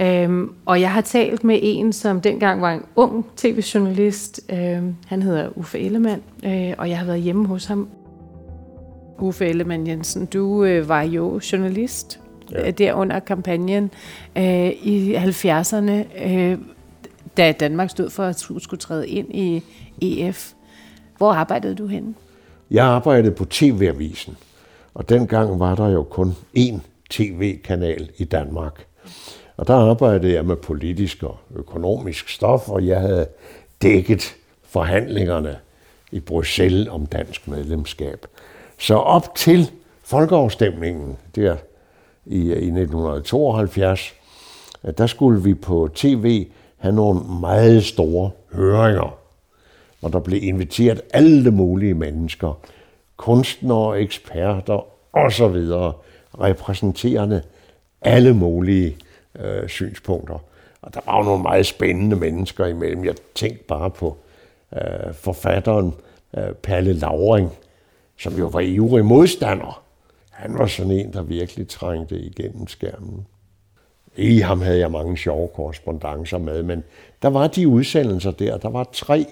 [0.00, 4.40] Øhm, og jeg har talt med en, som dengang var en ung tv-journalist.
[4.52, 7.88] Øhm, han hedder Uffe Ellemann, øh, og jeg har været hjemme hos ham.
[9.18, 12.20] Uffe Ellemann Jensen, du øh, var jo journalist
[12.52, 12.66] ja.
[12.66, 13.90] øh, der under kampagnen
[14.36, 16.58] øh, i 70'erne, øh,
[17.36, 19.62] da Danmark stod for at skulle træde ind i
[20.02, 20.52] EF.
[21.18, 22.14] Hvor arbejdede du henne?
[22.70, 24.36] Jeg arbejdede på TV-avisen,
[24.94, 26.78] og dengang var der jo kun én
[27.10, 28.86] tv-kanal i Danmark.
[29.56, 33.26] Og der arbejdede jeg med politisk og økonomisk stof, og jeg havde
[33.82, 35.56] dækket forhandlingerne
[36.12, 38.26] i Bruxelles om dansk medlemskab.
[38.78, 39.70] Så op til
[40.02, 41.56] folkeafstemningen der
[42.26, 44.14] i, i 1972,
[44.98, 49.25] der skulle vi på tv have nogle meget store høringer
[50.00, 52.60] hvor der blev inviteret alle mulige mennesker,
[53.16, 55.56] kunstnere, eksperter osv.,
[56.40, 57.42] repræsenterende
[58.02, 58.96] alle mulige
[59.38, 60.38] øh, synspunkter.
[60.82, 63.04] Og der var jo nogle meget spændende mennesker imellem.
[63.04, 64.16] Jeg tænkte bare på
[64.72, 65.94] øh, forfatteren
[66.36, 67.50] øh, Palle Lauring,
[68.18, 69.82] som jo var ivrig modstander.
[70.30, 73.26] Han var sådan en, der virkelig trængte igennem skærmen.
[74.16, 76.84] I ham havde jeg mange sjove korrespondencer med, men
[77.22, 78.58] der var de udsendelser der.
[78.58, 79.26] Der var tre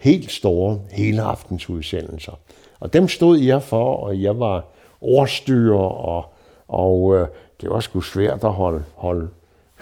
[0.00, 2.32] helt store hele aftens udsendelser.
[2.80, 4.64] Og dem stod jeg for, og jeg var
[5.00, 6.24] ordstyrer, og,
[6.68, 7.26] og øh,
[7.60, 9.28] det var sgu svært at holde, holde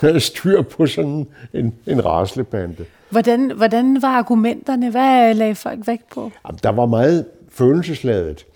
[0.21, 2.85] styr på sådan en, en raslebande.
[3.11, 4.91] Hvordan, hvordan var argumenterne?
[4.91, 6.31] Hvad lagde folk vægt på?
[6.47, 8.47] Jamen, der var meget følelsesladet.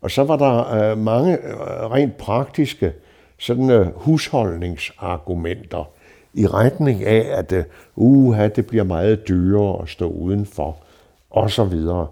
[0.00, 2.92] Og så var der øh, mange øh, rent praktiske
[3.38, 5.88] sådan øh, husholdningsargumenter
[6.34, 7.64] i retning af, at øh,
[7.96, 10.76] uha, det bliver meget dyrere at stå udenfor
[11.32, 12.06] og så videre.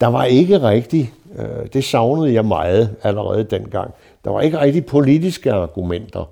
[0.00, 4.86] Der var ikke rigtig, øh, det savnede jeg meget allerede dengang, der var ikke rigtig
[4.86, 6.28] politiske argumenter.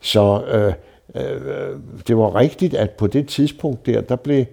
[0.00, 0.72] Så øh,
[1.14, 1.76] øh,
[2.08, 4.44] det var rigtigt, at på det tidspunkt der, der blev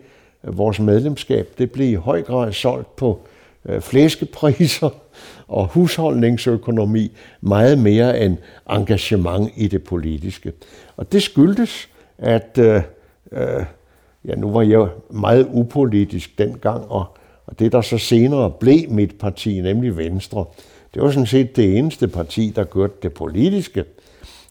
[0.44, 3.20] vores medlemskab, det blev i høj grad solgt på
[3.66, 4.90] øh, flæskepriser
[5.48, 8.38] og husholdningsøkonomi, meget mere end
[8.70, 10.52] engagement i det politiske.
[10.98, 12.82] Og det skyldtes, at øh,
[13.32, 13.66] øh,
[14.28, 17.06] ja, nu var jeg meget upolitisk dengang, og,
[17.46, 20.46] og det der så senere blev mit parti, nemlig Venstre,
[20.94, 23.86] det var sådan set det eneste parti, der gjorde det politiske,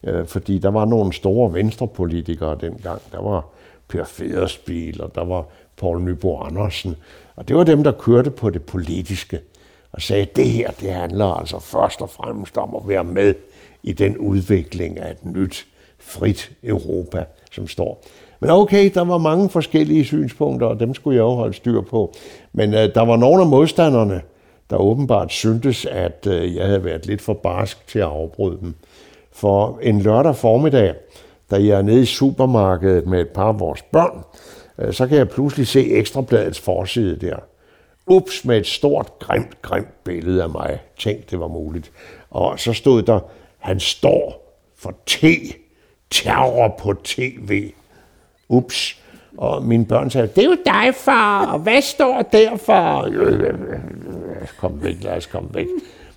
[0.04, 3.02] øh, fordi der var nogle store venstrepolitikere dengang.
[3.12, 3.46] Der var
[3.88, 6.96] Per Federspil, og der var Poul Nybo Andersen,
[7.36, 9.40] og det var dem, der kørte på det politiske
[9.92, 13.34] og sagde, at det her, det handler altså først og fremmest om at være med
[13.82, 15.66] i den udvikling af et nyt,
[15.98, 18.04] frit Europa, som står.
[18.44, 22.14] Men okay, der var mange forskellige synspunkter, og dem skulle jeg jo holde styr på.
[22.52, 24.22] Men øh, der var nogle af modstanderne,
[24.70, 28.74] der åbenbart syntes, at øh, jeg havde været lidt for barsk til at afbryde dem.
[29.32, 30.94] For en lørdag formiddag,
[31.50, 34.24] da jeg er nede i supermarkedet med et par af vores børn,
[34.78, 37.36] øh, så kan jeg pludselig se Ekstrabladets forside der.
[38.06, 40.78] ups med et stort, grimt, grimt billede af mig.
[40.98, 41.90] Tænk, det var muligt.
[42.30, 43.20] Og så stod der,
[43.58, 45.24] han står for T,
[46.10, 47.70] terror på tv.
[48.54, 48.96] Ups.
[49.38, 53.08] Og mine børn sagde, det er jo dig, far, og hvad står der for?
[54.58, 55.66] Kom væk, lad os komme væk.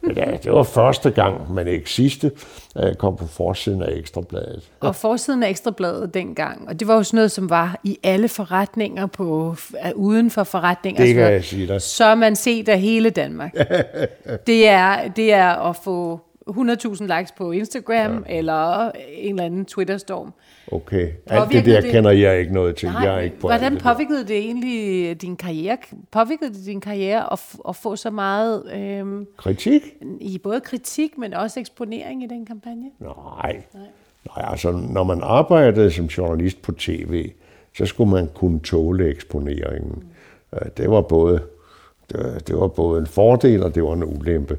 [0.02, 2.32] Men det, det var første gang, men ikke sidste,
[2.76, 4.70] at jeg kom på forsiden af Ekstrabladet.
[4.80, 8.28] Og forsiden af Ekstrabladet dengang, og det var jo sådan noget, som var i alle
[8.28, 9.56] forretninger på,
[9.96, 11.06] uden for forretninger.
[11.06, 11.82] Det kan jeg sige dig.
[11.82, 13.54] Så man set af hele Danmark.
[14.48, 18.38] det, er, det er at få 100.000 likes på Instagram, ja.
[18.38, 20.34] eller en eller anden Twitter-storm.
[20.72, 21.92] Okay, alt det der det?
[21.92, 22.90] kender jeg ikke noget til.
[22.90, 25.78] Nej, jeg er ikke på hvordan påvirkede det egentlig din karriere?
[26.12, 28.64] Påvirkede det din karriere at, at få så meget...
[28.74, 29.82] Øhm, kritik?
[30.20, 32.92] I både kritik, men også eksponering i den kampagne?
[33.00, 33.64] Nej.
[33.74, 33.84] Nej.
[34.36, 37.32] Nej, altså når man arbejdede som journalist på tv,
[37.78, 40.04] så skulle man kunne tåle eksponeringen.
[40.52, 40.70] Mm.
[40.78, 41.42] Det var både
[42.12, 44.58] det det var både en fordel, og det var en ulempe.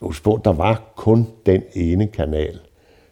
[0.00, 2.60] Husk på, der var kun den ene kanal.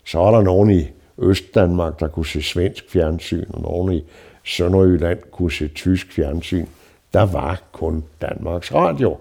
[0.04, 0.86] Så er der nogen i
[1.18, 4.04] Østdanmark, der kunne se svensk fjernsyn, og nogen i
[4.44, 6.66] Sønderjylland kunne se tysk fjernsyn.
[7.12, 9.16] Der var kun Danmarks Radio.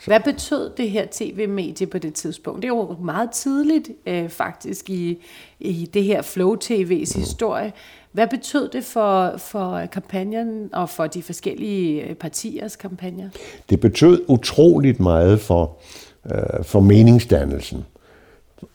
[0.00, 0.06] Så.
[0.06, 2.62] Hvad betød det her tv-medie på det tidspunkt?
[2.62, 5.18] Det er jo meget tidligt øh, faktisk i,
[5.60, 7.20] i det her Flow TV's mm.
[7.20, 7.72] historie.
[8.12, 13.28] Hvad betød det for, for kampagnen og for de forskellige øh, partiers kampagner?
[13.70, 15.78] Det betød utroligt meget for,
[16.26, 17.84] øh, for meningsdannelsen.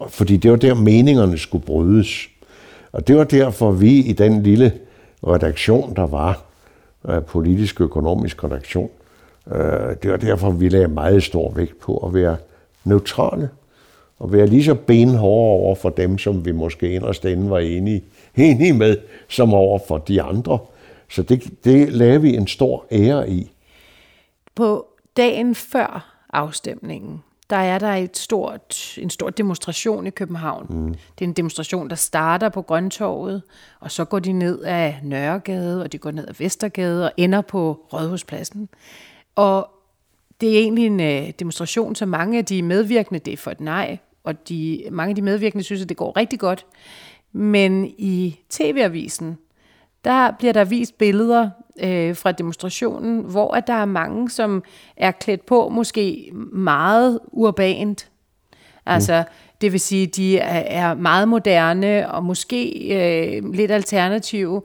[0.10, 2.28] Fordi det var der, meningerne skulle brydes.
[2.92, 4.74] Og det var derfor, vi i den lille
[5.28, 6.42] redaktion, der var,
[7.10, 8.90] øh, politisk økonomisk redaktion,
[9.52, 12.38] øh, det var derfor, vi lagde meget stor vægt på at være
[12.84, 13.50] neutrale
[14.20, 18.04] og være lige så benhårde over for dem, som vi måske inderst inde var enige,
[18.36, 20.60] enige med, som over for de andre.
[21.10, 23.52] Så det, det lavede vi en stor ære i.
[24.56, 24.86] På
[25.18, 30.66] dagen før afstemningen, der er der et stort, en stor demonstration i København.
[30.70, 30.88] Mm.
[30.88, 33.42] Det er en demonstration, der starter på Grøntorvet,
[33.80, 37.42] og så går de ned af Nørregade, og de går ned af Vestergade og ender
[37.42, 38.70] på Rådhuspladsen.
[39.36, 39.70] Og
[40.42, 43.62] det er egentlig en uh, demonstration, som mange af de medvirkende, det er for et
[43.62, 46.66] nej, og de, mange af de medvirkende synes, at det går rigtig godt.
[47.32, 49.38] Men i TV-avisen,
[50.04, 51.50] der bliver der vist billeder
[51.84, 54.64] øh, fra demonstrationen, hvor at der er mange, som
[54.98, 58.10] er klædt på måske meget urbant.
[58.86, 59.34] Altså, mm.
[59.62, 64.62] det vil sige, de er, er meget moderne og måske øh, lidt alternative.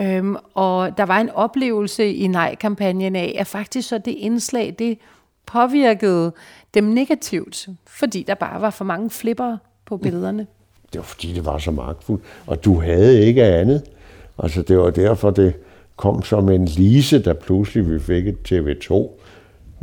[0.00, 4.98] Øhm, og der var en oplevelse i nej-kampagnen af, at faktisk så det indslag, det
[5.46, 6.32] påvirkede
[6.74, 10.46] dem negativt, fordi der bare var for mange flipper på billederne.
[10.92, 13.82] Det var fordi, det var så magtfuldt, og du havde ikke andet.
[14.38, 15.54] Altså, det var derfor, det
[15.96, 18.92] kom som en lise, der pludselig vi fik et TV2.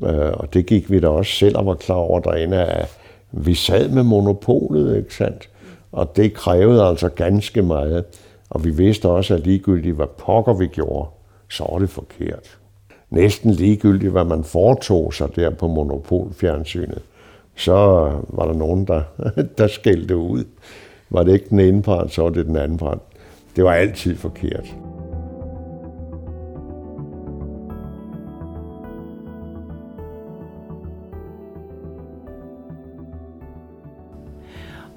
[0.04, 2.98] Øh, og det gik vi da også selv og var klar over derinde, at
[3.32, 5.50] vi sad med monopolet, ikke sandt?
[5.92, 8.04] Og det krævede altså ganske meget.
[8.50, 11.10] Og vi vidste også, at ligegyldigt hvad pokker vi gjorde,
[11.50, 12.58] så var det forkert.
[13.10, 17.02] Næsten ligegyldigt, hvad man foretog sig der på monopolfjernsynet,
[17.56, 17.74] så
[18.28, 19.02] var der nogen, der,
[19.58, 20.44] der skældte ud.
[21.10, 23.00] Var det ikke den ene part, så var det den anden part.
[23.56, 24.76] Det var altid forkert.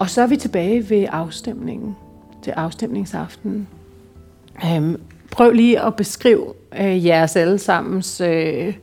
[0.03, 1.97] Og så er vi tilbage ved afstemningen,
[2.45, 3.69] til afstemningsaftenen.
[4.65, 8.75] Øhm, prøv lige at beskrive øh, jeres allesammens øh,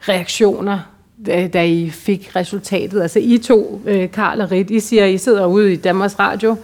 [0.00, 0.78] reaktioner,
[1.26, 3.02] da, da I fik resultatet.
[3.02, 6.56] Altså I to, øh, Karl og Rit, I siger, I sidder ude i Danmarks Radio,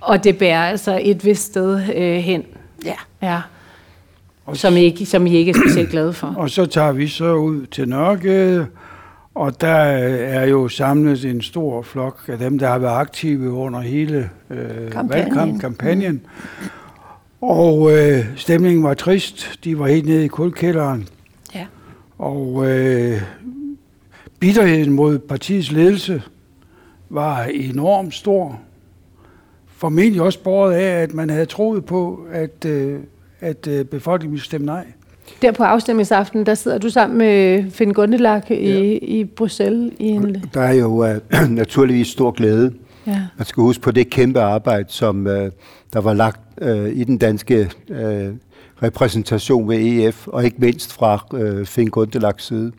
[0.00, 2.44] og det bærer altså et vist sted øh, hen.
[2.84, 2.96] Ja.
[3.22, 3.40] ja.
[4.54, 6.34] Som, I ikke, som I ikke er specielt glade for.
[6.42, 8.66] Og så tager vi så ud til Nørregade,
[9.38, 13.80] og der er jo samlet en stor flok af dem, der har været aktive under
[13.80, 14.90] hele øh,
[15.60, 16.20] kampagnen.
[17.40, 19.60] Og øh, stemningen var trist.
[19.64, 21.08] De var helt nede i kulkælderen.
[21.54, 21.66] Ja.
[22.18, 23.22] Og øh,
[24.40, 26.22] bitterheden mod partiets ledelse
[27.10, 28.60] var enormt stor.
[29.66, 33.00] Formentlig også båret af, at man havde troet på, at, øh,
[33.40, 34.86] at øh, befolkningen ville stemme nej.
[35.42, 38.98] Der på afstemningsaften, der sidder du sammen med Finn Gundelak i, ja.
[39.02, 39.92] i Bruxelles.
[39.98, 40.44] I en...
[40.54, 42.74] Der er jo uh, naturligvis stor glæde.
[43.06, 43.22] Ja.
[43.36, 45.32] Man skal huske på det kæmpe arbejde, som uh,
[45.92, 47.96] der var lagt uh, i den danske uh,
[48.82, 52.72] repræsentation ved EF, og ikke mindst fra uh, Finn Gundelaks side.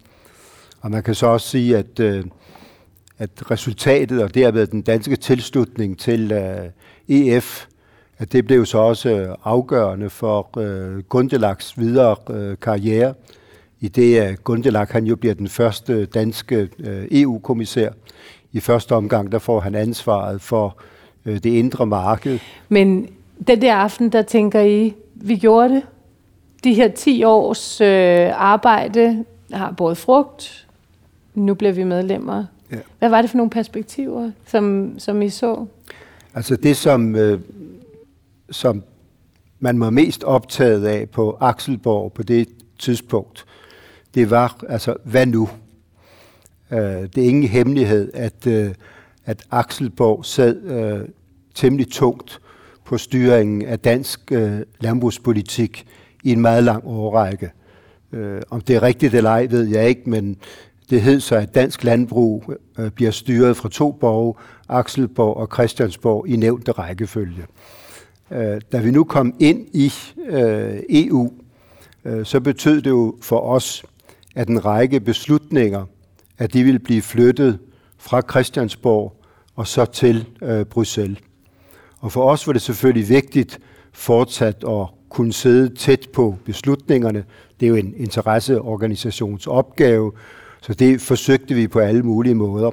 [0.81, 2.23] Og man kan så også sige, at, uh,
[3.19, 7.65] at resultatet, og derved den danske tilslutning til uh, EF,
[8.19, 13.13] at det blev så også afgørende for øh, Gundelaks videre øh, karriere
[13.79, 17.89] i det, at Gundelach han jo bliver den første danske øh, EU-kommissær.
[18.51, 20.77] I første omgang, der får han ansvaret for
[21.25, 22.39] øh, det indre marked.
[22.69, 23.09] Men
[23.47, 25.83] den der aften, der tænker I, vi gjorde det.
[26.63, 30.67] De her 10 års øh, arbejde har båret frugt.
[31.35, 32.45] Nu bliver vi medlemmer.
[32.71, 32.77] Ja.
[32.99, 35.65] Hvad var det for nogle perspektiver, som, som I så?
[36.33, 37.39] Altså det, som, øh,
[38.51, 38.83] som
[39.59, 42.47] man var mest optaget af på Akselborg på det
[42.79, 43.45] tidspunkt,
[44.13, 45.49] det var, altså, hvad nu?
[46.71, 48.73] Øh, det er ingen hemmelighed, at, øh,
[49.25, 51.09] at Akselborg sad øh,
[51.55, 52.41] temmelig tungt
[52.85, 55.87] på styringen af dansk øh, landbrugspolitik
[56.23, 57.51] i en meget lang årrække.
[58.11, 60.37] Øh, om det er rigtigt eller ej, ved jeg ikke, men
[60.89, 64.33] det hed så, at dansk landbrug øh, bliver styret fra to borge,
[64.69, 67.45] Akselborg og Christiansborg, i nævnte rækkefølge.
[68.31, 69.93] Øh, da vi nu kom ind i
[70.29, 71.31] øh, EU,
[72.05, 73.83] øh, så betød det jo for os,
[74.35, 75.85] at en række beslutninger,
[76.37, 77.59] at de ville blive flyttet
[77.97, 79.15] fra Christiansborg
[79.55, 81.19] og så til øh, Bruxelles.
[81.99, 83.59] Og for os var det selvfølgelig vigtigt
[83.93, 87.23] fortsat at kunne sidde tæt på beslutningerne.
[87.59, 90.11] Det er jo en interesseorganisations opgave,
[90.61, 92.71] så det forsøgte vi på alle mulige måder.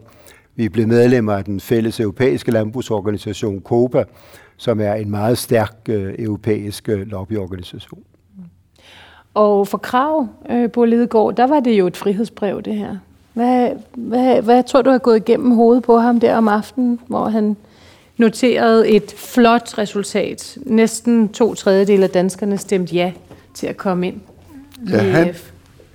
[0.57, 4.05] Vi blev medlemmer af den fælles europæiske landbrugsorganisation COPA,
[4.57, 8.03] som er en meget stærk øh, europæisk øh, lobbyorganisation.
[9.35, 12.97] Og for Krav, øh, Bo Lidegaard, der var det jo et frihedsbrev, det her.
[13.33, 17.29] Hvad, hvad, hvad tror du har gået igennem hovedet på ham der om aftenen, hvor
[17.29, 17.57] han
[18.17, 20.59] noterede et flot resultat?
[20.67, 23.13] Næsten to tredjedel af danskerne stemte ja
[23.55, 24.21] til at komme ind
[24.91, 25.35] ja, han,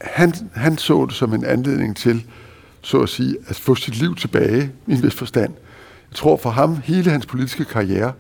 [0.01, 2.23] han, han så det som en anledning til,
[2.81, 5.53] så at sige, at få sit liv tilbage i en vis forstand.
[6.11, 8.13] Jeg tror for ham, hele hans politiske karriere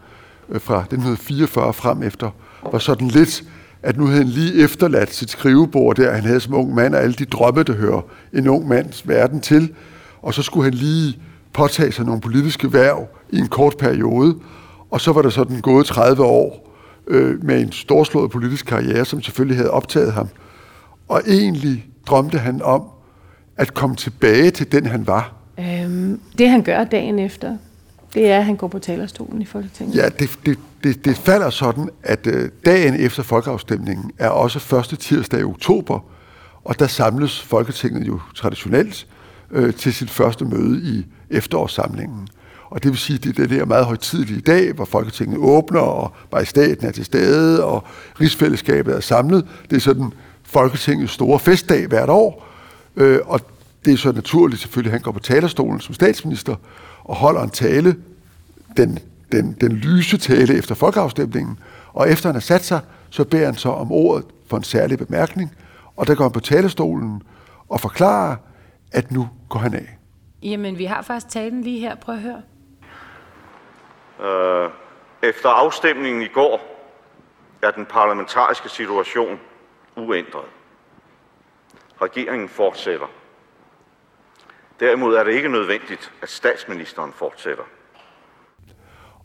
[0.49, 2.29] øh, fra 1944 frem efter,
[2.71, 3.43] var sådan lidt,
[3.83, 7.01] at nu havde han lige efterladt sit skrivebord der, han havde som ung mand, og
[7.01, 8.01] alle de drømme, der hører
[8.33, 9.73] en ung mands verden til,
[10.21, 11.19] og så skulle han lige
[11.53, 14.35] påtage sig nogle politiske værv i en kort periode,
[14.91, 16.71] og så var der sådan gået 30 år
[17.07, 20.27] øh, med en storslået politisk karriere, som selvfølgelig havde optaget ham.
[21.07, 22.83] Og egentlig drømte han om
[23.57, 25.33] at komme tilbage til den, han var.
[25.59, 27.57] Øhm, det han gør dagen efter,
[28.13, 29.95] det er, at han går på talerstolen i Folketinget.
[29.95, 34.95] Ja, det, det, det, det falder sådan, at øh, dagen efter folkeafstemningen er også første
[34.95, 35.99] tirsdag i oktober,
[36.63, 39.07] og der samles Folketinget jo traditionelt
[39.51, 42.27] øh, til sit første møde i efterårssamlingen.
[42.69, 45.79] Og det vil sige, at det er det der meget højtidlige dag, hvor Folketinget åbner,
[45.79, 47.83] og majestaten er til stede, og
[48.21, 49.47] rigsfællesskabet er samlet.
[49.69, 52.50] Det er sådan Folketingets store festdag hvert år,
[52.95, 53.39] øh, og
[53.85, 56.55] det er så naturligt selvfølgelig, at han går på talerstolen som statsminister
[57.03, 57.95] og holder en tale,
[58.77, 58.99] den,
[59.31, 61.59] den, den lyse tale efter folkeafstemningen,
[61.93, 62.79] og efter han har sat sig,
[63.09, 65.55] så beder han så om ordet for en særlig bemærkning,
[65.95, 67.21] og der går han på talerstolen
[67.69, 68.35] og forklarer,
[68.91, 69.97] at nu går han af.
[70.43, 71.95] Jamen, vi har faktisk talen lige her.
[71.95, 72.41] Prøv at høre.
[74.23, 74.69] Øh,
[75.23, 76.61] efter afstemningen i går
[77.61, 79.39] er den parlamentariske situation
[79.97, 80.45] uændret.
[82.01, 83.05] Regeringen fortsætter.
[84.79, 87.63] Derimod er det ikke nødvendigt, at statsministeren fortsætter.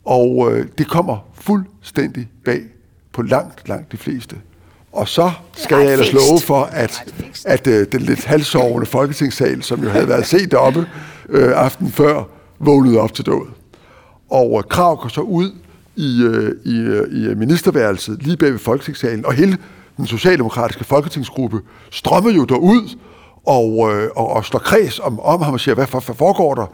[0.05, 2.61] Og øh, det kommer fuldstændig bag
[3.13, 4.35] på langt, langt de fleste.
[4.91, 7.13] Og så skal jeg ellers love for, at,
[7.45, 10.89] at øh, den lidt halvsovende folketingssal, som jo havde været set deroppe
[11.29, 12.23] øh, aften før,
[12.59, 13.47] vågnede op til død.
[14.29, 15.51] Og øh, Krav går så ud
[15.95, 19.57] i, øh, i, øh, i ministerværelset lige bag ved folketingssalen, og hele
[19.97, 22.97] den socialdemokratiske folketingsgruppe strømmer jo derud
[23.45, 26.55] og, øh, og, og slår kreds om, om ham og siger, hvad, for, hvad foregår
[26.55, 26.65] der?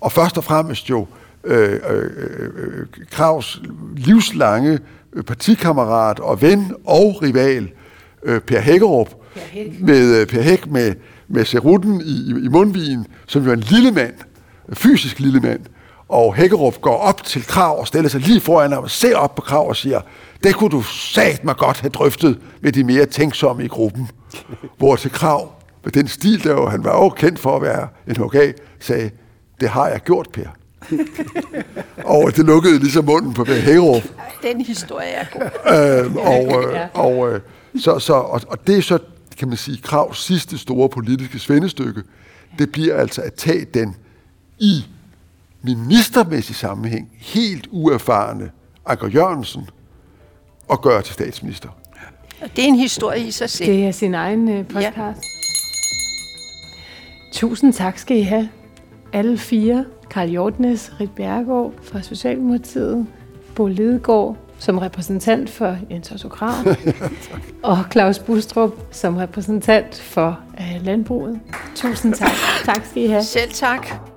[0.00, 1.06] Og først og fremmest jo
[1.44, 2.10] øh, øh,
[2.56, 3.62] øh, Kravs
[3.96, 4.78] livslange
[5.26, 7.68] partikammerat og ven og rival,
[8.22, 9.80] øh, Per Hækkerup, per Hæk.
[9.80, 10.94] med øh, Per Hæk med,
[11.28, 14.14] med serutten i, i mundvigen, som jo er en lille mand,
[14.72, 15.60] fysisk lille mand,
[16.12, 19.34] og Hækkerup går op til Krav og stiller sig lige foran ham og ser op
[19.34, 20.00] på Krav og siger,
[20.44, 24.10] det kunne du sat mig godt have drøftet med de mere tænksomme i gruppen.
[24.78, 25.52] Hvor til Krav,
[25.84, 29.10] med den stil, der jo, han var jo kendt for at være en HK, sagde,
[29.60, 30.48] det har jeg gjort, Per.
[32.14, 34.02] og det lukkede ligesom munden på Per Hækkerup.
[34.42, 36.04] Den historie er god.
[36.04, 37.40] øhm, og, øh, og, øh,
[37.78, 38.98] så, så, og, og det er så,
[39.38, 42.02] kan man sige, Kravs sidste store politiske svendestykke.
[42.58, 43.96] Det bliver altså at tage den
[44.58, 44.84] i
[45.62, 48.50] ministermæssig sammenhæng helt uerfarne
[48.86, 49.68] Anker Jørgensen
[50.68, 51.68] og gøre til statsminister.
[52.56, 53.70] Det er en historie i sig selv.
[53.70, 54.96] Det er sin egen uh, podcast.
[54.96, 55.12] Ja.
[57.32, 58.48] Tusind tak skal I have.
[59.12, 59.84] Alle fire.
[60.10, 63.06] Karl Hjortnes, Rit Bjergård fra Socialdemokratiet,
[63.54, 66.54] Bo Lidegaard, som repræsentant for Jens Otto Krav,
[67.62, 71.40] og Claus Bustrup som repræsentant for uh, landbruget.
[71.74, 72.30] Tusind tak.
[72.64, 73.24] Tak skal I have.
[73.24, 74.11] Selv tak.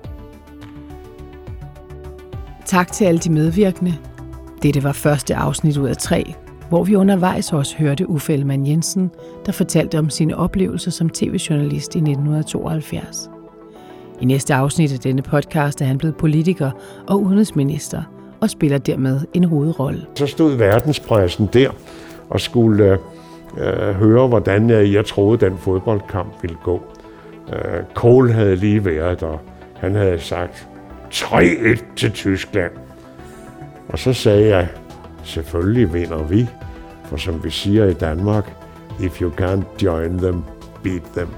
[2.66, 3.94] Tak til alle de medvirkende.
[4.62, 6.34] Dette var første afsnit ud af tre,
[6.68, 9.10] hvor vi undervejs også hørte Uffe Ellemann Jensen,
[9.46, 13.30] der fortalte om sine oplevelser som tv-journalist i 1972.
[14.20, 16.70] I næste afsnit af denne podcast er han blevet politiker
[17.08, 18.02] og udenrigsminister
[18.40, 20.06] og spiller dermed en hovedrolle.
[20.14, 21.70] Så stod verdenspressen der
[22.30, 22.98] og skulle øh,
[23.88, 26.82] øh høre, hvordan jeg, jeg troede, den fodboldkamp ville gå.
[27.52, 29.42] Øh, Kohl havde lige været der.
[29.74, 30.68] Han havde sagt
[31.12, 32.72] 3-1 til Tyskland.
[33.88, 34.68] Og så sagde jeg,
[35.24, 36.48] selvfølgelig vinder vi.
[37.04, 38.52] For som vi siger i Danmark,
[39.00, 40.44] if you can't join them,
[40.82, 41.28] beat them.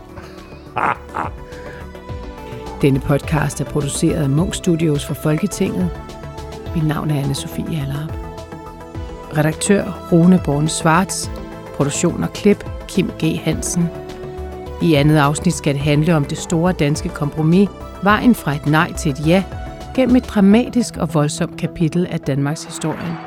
[2.83, 5.91] Denne podcast er produceret af Munk Studios for Folketinget.
[6.75, 8.12] Mit navn er Anne-Sophie Allerup.
[9.37, 11.31] Redaktør Rune Born Svarts.
[11.75, 13.39] Produktion og klip Kim G.
[13.39, 13.89] Hansen.
[14.83, 17.69] I andet afsnit skal det handle om det store danske kompromis,
[18.03, 19.44] vejen fra et nej til et ja,
[19.94, 23.18] gennem et dramatisk og voldsomt kapitel af Danmarks historie.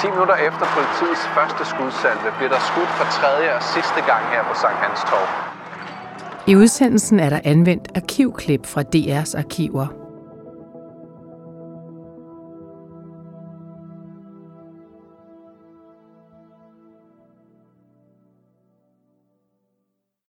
[0.00, 4.42] 10 minutter efter politiets første skudsalve bliver der skudt for tredje og sidste gang her
[4.48, 5.28] på Sankt Hans Torv.
[6.46, 10.01] I udsendelsen er der anvendt arkivklip fra DR's arkiver.